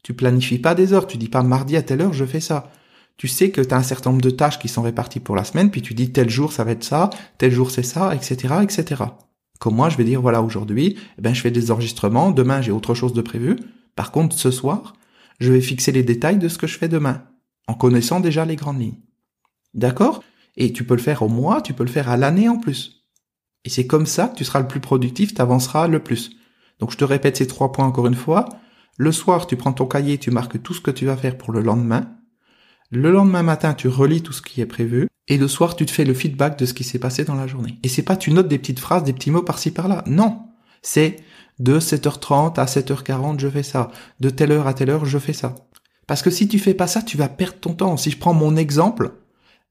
tu 0.03 0.13
planifies 0.13 0.59
pas 0.59 0.73
des 0.73 0.93
heures, 0.93 1.05
tu 1.05 1.17
dis 1.17 1.29
pas 1.29 1.43
mardi 1.43 1.75
à 1.75 1.83
telle 1.83 2.01
heure 2.01 2.13
je 2.13 2.25
fais 2.25 2.39
ça 2.39 2.71
tu 3.19 3.27
sais 3.27 3.51
que 3.51 3.59
tu 3.59 3.73
as 3.73 3.77
un 3.77 3.83
certain 3.83 4.11
nombre 4.11 4.21
de 4.21 4.29
tâches 4.29 4.59
qui 4.59 4.69
sont 4.69 4.81
réparties 4.81 5.19
pour 5.19 5.35
la 5.35 5.43
semaine, 5.43 5.71
puis 5.71 5.81
tu 5.81 5.93
dis 5.93 6.13
tel 6.13 6.29
jour 6.29 6.53
ça 6.53 6.63
va 6.63 6.71
être 6.71 6.85
ça, 6.85 7.09
tel 7.37 7.51
jour 7.51 7.69
c'est 7.69 7.83
ça, 7.83 8.15
etc., 8.15 8.55
etc. 8.63 9.03
Comme 9.59 9.75
moi, 9.75 9.89
je 9.89 9.97
vais 9.97 10.05
dire 10.05 10.21
voilà 10.21 10.41
aujourd'hui, 10.41 10.95
eh 11.17 11.21
ben 11.21 11.33
je 11.33 11.41
fais 11.41 11.51
des 11.51 11.69
enregistrements, 11.69 12.31
demain 12.31 12.61
j'ai 12.61 12.71
autre 12.71 12.93
chose 12.93 13.11
de 13.11 13.21
prévu. 13.21 13.57
Par 13.97 14.13
contre, 14.13 14.39
ce 14.39 14.51
soir, 14.51 14.93
je 15.41 15.51
vais 15.51 15.59
fixer 15.59 15.91
les 15.91 16.01
détails 16.01 16.37
de 16.37 16.47
ce 16.47 16.57
que 16.57 16.65
je 16.65 16.77
fais 16.77 16.87
demain, 16.87 17.23
en 17.67 17.73
connaissant 17.73 18.21
déjà 18.21 18.45
les 18.45 18.55
grandes 18.55 18.79
lignes. 18.79 19.01
D'accord? 19.73 20.23
Et 20.55 20.71
tu 20.71 20.85
peux 20.85 20.95
le 20.95 21.01
faire 21.01 21.21
au 21.21 21.27
mois, 21.27 21.61
tu 21.61 21.73
peux 21.73 21.83
le 21.83 21.89
faire 21.89 22.07
à 22.07 22.15
l'année 22.15 22.47
en 22.47 22.57
plus. 22.57 23.03
Et 23.65 23.69
c'est 23.69 23.85
comme 23.85 24.05
ça 24.05 24.29
que 24.29 24.37
tu 24.37 24.45
seras 24.45 24.61
le 24.61 24.67
plus 24.67 24.79
productif, 24.79 25.33
tu 25.33 25.41
avanceras 25.41 25.89
le 25.89 25.99
plus. 25.99 26.37
Donc 26.79 26.91
je 26.91 26.97
te 26.97 27.03
répète 27.03 27.35
ces 27.35 27.47
trois 27.47 27.73
points 27.73 27.85
encore 27.85 28.07
une 28.07 28.15
fois. 28.15 28.47
Le 28.95 29.11
soir, 29.11 29.45
tu 29.45 29.57
prends 29.57 29.73
ton 29.73 29.87
cahier, 29.87 30.17
tu 30.17 30.31
marques 30.31 30.63
tout 30.63 30.73
ce 30.73 30.79
que 30.79 30.91
tu 30.91 31.05
vas 31.05 31.17
faire 31.17 31.37
pour 31.37 31.51
le 31.51 31.59
lendemain. 31.59 32.15
Le 32.91 33.11
lendemain 33.11 33.43
matin, 33.43 33.75
tu 33.75 33.87
relis 33.87 34.23
tout 34.23 34.33
ce 34.33 34.41
qui 34.41 34.61
est 34.61 34.65
prévu. 34.65 35.07
Et 35.27 35.37
le 35.37 35.47
soir, 35.47 35.75
tu 35.75 35.85
te 35.85 35.91
fais 35.91 36.05
le 36.05 36.15
feedback 36.15 36.57
de 36.57 36.65
ce 36.65 36.73
qui 36.73 36.83
s'est 36.83 36.97
passé 36.97 37.23
dans 37.23 37.35
la 37.35 37.45
journée. 37.45 37.77
Et 37.83 37.87
c'est 37.87 38.01
pas 38.01 38.17
tu 38.17 38.31
notes 38.31 38.47
des 38.47 38.57
petites 38.57 38.79
phrases, 38.79 39.03
des 39.03 39.13
petits 39.13 39.29
mots 39.29 39.43
par-ci 39.43 39.69
par-là. 39.69 40.03
Non. 40.07 40.39
C'est 40.81 41.17
de 41.59 41.79
7h30 41.79 42.59
à 42.59 42.65
7h40, 42.65 43.39
je 43.39 43.47
fais 43.47 43.61
ça. 43.61 43.91
De 44.19 44.31
telle 44.31 44.51
heure 44.51 44.65
à 44.65 44.73
telle 44.73 44.89
heure, 44.89 45.05
je 45.05 45.19
fais 45.19 45.33
ça. 45.33 45.53
Parce 46.07 46.23
que 46.23 46.31
si 46.31 46.47
tu 46.47 46.57
fais 46.57 46.73
pas 46.73 46.87
ça, 46.87 47.03
tu 47.03 47.15
vas 47.15 47.29
perdre 47.29 47.59
ton 47.59 47.73
temps. 47.73 47.95
Si 47.95 48.09
je 48.09 48.17
prends 48.17 48.33
mon 48.33 48.55
exemple, 48.55 49.11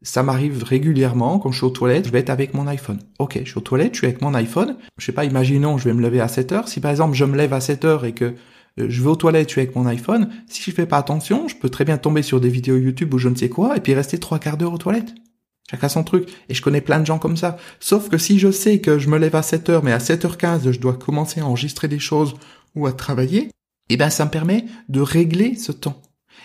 ça 0.03 0.23
m'arrive 0.23 0.63
régulièrement 0.63 1.41
quand 1.41 1.51
je 1.51 1.57
suis 1.57 1.67
aux 1.67 1.71
toilettes, 1.71 2.07
je 2.07 2.13
vais 2.13 2.21
être 2.21 2.31
avec 2.31 2.55
mon 2.55 2.69
iPhone. 2.69 3.01
Ok, 3.19 3.41
je 3.43 3.49
suis 3.49 3.59
aux 3.59 3.63
toilettes, 3.63 3.95
je 3.95 3.99
suis 3.99 4.07
avec 4.07 4.23
mon 4.23 4.35
iPhone. 4.35 4.77
Je 4.97 5.07
sais 5.07 5.13
pas, 5.13 5.25
imaginons, 5.25 5.77
je 5.77 5.89
vais 5.89 5.95
me 5.95 6.03
lever 6.03 6.21
à 6.21 6.29
7 6.29 6.53
h 6.53 6.69
Si 6.69 6.81
par 6.81 6.93
exemple, 6.93 7.17
je 7.17 7.25
me 7.25 7.37
lève 7.37 7.53
à 7.53 7.61
7 7.61 7.85
h 7.85 8.05
et 8.05 8.13
que 8.13 8.35
je 8.79 9.03
vais 9.03 9.09
aux 9.09 9.17
toilettes, 9.17 9.49
je 9.49 9.53
suis 9.53 9.61
avec 9.61 9.75
mon 9.75 9.87
iPhone, 9.87 10.31
si 10.47 10.63
je 10.63 10.71
fais 10.71 10.87
pas 10.87 10.99
attention, 10.99 11.49
je 11.49 11.57
peux 11.57 11.69
très 11.69 11.85
bien 11.85 11.99
tomber 11.99 12.23
sur 12.23 12.41
des 12.41 12.49
vidéos 12.49 12.77
YouTube 12.77 13.13
ou 13.15 13.19
je 13.19 13.29
ne 13.29 13.35
sais 13.35 13.49
quoi, 13.49 13.77
et 13.77 13.81
puis 13.81 13.95
rester 13.95 14.19
trois 14.19 14.39
quarts 14.39 14.57
d'heure 14.57 14.73
aux 14.73 14.79
toilettes. 14.79 15.15
Chacun 15.71 15.89
son 15.89 16.03
truc. 16.03 16.29
Et 16.49 16.55
je 16.55 16.63
connais 16.63 16.81
plein 16.81 17.01
de 17.01 17.07
gens 17.07 17.19
comme 17.19 17.37
ça. 17.37 17.59
Sauf 17.79 18.09
que 18.09 18.19
si 18.19 18.39
je 18.39 18.51
sais 18.51 18.81
que 18.81 18.99
je 18.99 19.09
me 19.09 19.19
lève 19.19 19.37
à 19.37 19.43
7 19.43 19.69
heures, 19.69 19.85
mais 19.85 19.93
à 19.93 19.99
7h15, 19.99 20.73
je 20.73 20.81
dois 20.81 20.95
commencer 20.95 21.41
à 21.41 21.47
enregistrer 21.47 21.89
des 21.89 21.99
choses 21.99 22.35
ou 22.75 22.87
à 22.87 22.93
travailler, 22.93 23.51
eh 23.91 23.97
ben, 23.97 24.11
ça 24.11 24.25
me 24.25 24.31
permet 24.31 24.65
de 24.89 25.01
régler 25.01 25.57
ce 25.57 25.73
temps. 25.73 26.01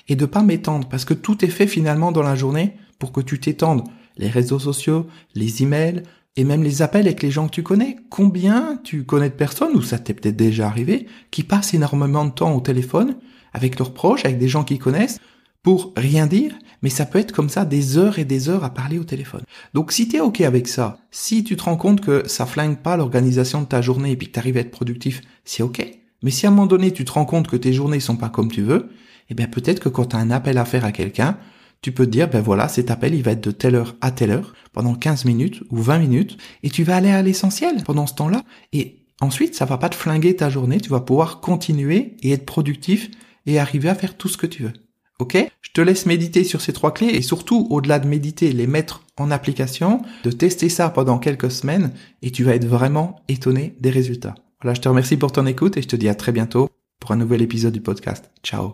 Et 0.10 0.16
de 0.16 0.26
pas 0.26 0.44
m'étendre. 0.44 0.90
Parce 0.90 1.06
que 1.06 1.14
tout 1.14 1.46
est 1.46 1.50
fait 1.50 1.68
finalement 1.68 2.12
dans 2.12 2.24
la 2.24 2.36
journée 2.36 2.74
pour 3.00 3.12
que 3.14 3.22
tu 3.22 3.40
t'étendes. 3.40 3.84
Les 4.18 4.30
réseaux 4.30 4.60
sociaux, 4.60 5.08
les 5.36 5.64
emails, 5.64 6.04
et 6.36 6.44
même 6.44 6.64
les 6.64 6.82
appels 6.82 7.06
avec 7.06 7.22
les 7.22 7.32
gens 7.32 7.48
que 7.48 7.54
tu 7.54 7.64
connais. 7.64 7.98
Combien 8.10 8.80
tu 8.84 9.04
connais 9.04 9.30
de 9.30 9.36
personnes, 9.36 9.76
ou 9.76 9.82
ça 9.82 10.00
t'est 10.00 10.14
peut-être 10.14 10.36
déjà 10.36 10.68
arrivé, 10.68 11.08
qui 11.32 11.44
passent 11.44 11.74
énormément 11.74 12.26
de 12.26 12.32
temps 12.32 12.56
au 12.56 12.62
téléphone 12.62 13.18
avec 13.54 13.78
leurs 13.78 13.94
proches, 13.94 14.26
avec 14.26 14.40
des 14.40 14.48
gens 14.48 14.64
qu'ils 14.64 14.80
connaissent, 14.80 15.20
pour 15.62 15.94
rien 15.96 16.28
dire, 16.28 16.54
mais 16.82 16.90
ça 16.90 17.06
peut 17.06 17.20
être 17.20 17.32
comme 17.32 17.50
ça 17.50 17.64
des 17.64 17.98
heures 17.98 18.20
et 18.20 18.26
des 18.26 18.50
heures 18.50 18.66
à 18.66 18.74
parler 18.74 19.00
au 19.00 19.06
téléphone. 19.06 19.44
Donc 19.74 19.94
si 19.94 20.10
tu 20.10 20.18
es 20.18 20.20
OK 20.20 20.42
avec 20.42 20.68
ça, 20.68 20.98
si 21.10 21.44
tu 21.44 21.56
te 21.56 21.64
rends 21.64 21.78
compte 21.78 22.02
que 22.02 22.28
ça 22.28 22.46
flingue 22.46 22.80
pas 22.80 22.98
l'organisation 22.98 23.62
de 23.62 23.68
ta 23.68 23.82
journée 23.82 24.12
et 24.12 24.18
puis 24.18 24.28
que 24.28 24.34
tu 24.34 24.40
arrives 24.40 24.58
à 24.58 24.60
être 24.60 24.72
productif, 24.72 25.22
c'est 25.46 25.64
OK. 25.64 25.86
Mais 26.22 26.32
si 26.32 26.46
à 26.46 26.50
un 26.50 26.52
moment 26.52 26.68
donné 26.68 26.92
tu 26.92 27.06
te 27.06 27.14
rends 27.14 27.26
compte 27.26 27.48
que 27.48 27.56
tes 27.56 27.72
journées 27.72 28.02
sont 28.02 28.18
pas 28.18 28.30
comme 28.30 28.52
tu 28.52 28.62
veux, 28.62 28.90
eh 29.30 29.36
bien 29.36 29.48
peut-être 29.48 29.80
que 29.80 29.88
quand 29.88 30.08
tu 30.08 30.16
un 30.18 30.32
appel 30.32 30.58
à 30.58 30.66
faire 30.66 30.84
à 30.84 30.92
quelqu'un, 30.92 31.38
tu 31.84 31.92
peux 31.92 32.06
te 32.06 32.12
dire, 32.12 32.30
ben 32.30 32.42
voilà, 32.42 32.68
cet 32.70 32.90
appel, 32.90 33.14
il 33.14 33.22
va 33.22 33.32
être 33.32 33.44
de 33.44 33.52
telle 33.52 33.76
heure 33.76 33.96
à 34.02 34.10
telle 34.10 34.32
heure, 34.32 34.54
pendant 34.72 34.96
15 34.96 35.26
minutes 35.26 35.62
ou 35.70 35.78
20 35.78 36.00
minutes, 36.00 36.38
et 36.64 36.70
tu 36.70 36.84
vas 36.84 36.96
aller 36.96 37.12
à 37.12 37.22
l'essentiel 37.22 37.84
pendant 37.84 38.08
ce 38.08 38.16
temps-là. 38.16 38.42
Et 38.72 39.06
ensuite, 39.22 39.54
ça 39.54 39.66
va 39.66 39.78
pas 39.78 39.90
te 39.90 39.96
flinguer 39.96 40.36
ta 40.36 40.50
journée, 40.50 40.80
tu 40.80 40.90
vas 40.90 41.02
pouvoir 41.02 41.42
continuer 41.42 42.16
et 42.24 42.32
être 42.32 42.46
productif 42.46 43.12
et 43.46 43.60
arriver 43.60 43.90
à 43.90 43.96
faire 43.96 44.18
tout 44.18 44.30
ce 44.30 44.38
que 44.38 44.48
tu 44.48 44.64
veux. 44.64 44.74
Ok? 45.20 45.38
Je 45.62 45.72
te 45.74 45.82
laisse 45.82 46.06
méditer 46.06 46.46
sur 46.46 46.62
ces 46.62 46.74
trois 46.74 46.94
clés 46.94 47.08
et 47.14 47.22
surtout, 47.22 47.68
au-delà 47.70 48.00
de 48.00 48.08
méditer, 48.08 48.54
les 48.54 48.66
mettre 48.66 49.04
en 49.18 49.30
application, 49.30 50.02
de 50.24 50.32
tester 50.32 50.70
ça 50.70 50.90
pendant 50.90 51.20
quelques 51.20 51.52
semaines 51.52 51.92
et 52.22 52.32
tu 52.32 52.46
vas 52.46 52.56
être 52.56 52.66
vraiment 52.66 53.18
étonné 53.28 53.76
des 53.82 53.92
résultats. 53.92 54.36
Voilà, 54.62 54.74
je 54.74 54.82
te 54.82 54.90
remercie 54.90 55.18
pour 55.18 55.34
ton 55.34 55.46
écoute 55.46 55.76
et 55.76 55.82
je 55.82 55.88
te 55.90 55.98
dis 55.98 56.08
à 56.08 56.16
très 56.16 56.32
bientôt 56.32 56.70
pour 57.00 57.12
un 57.12 57.18
nouvel 57.18 57.42
épisode 57.42 57.74
du 57.74 57.82
podcast. 57.82 58.32
Ciao 58.42 58.74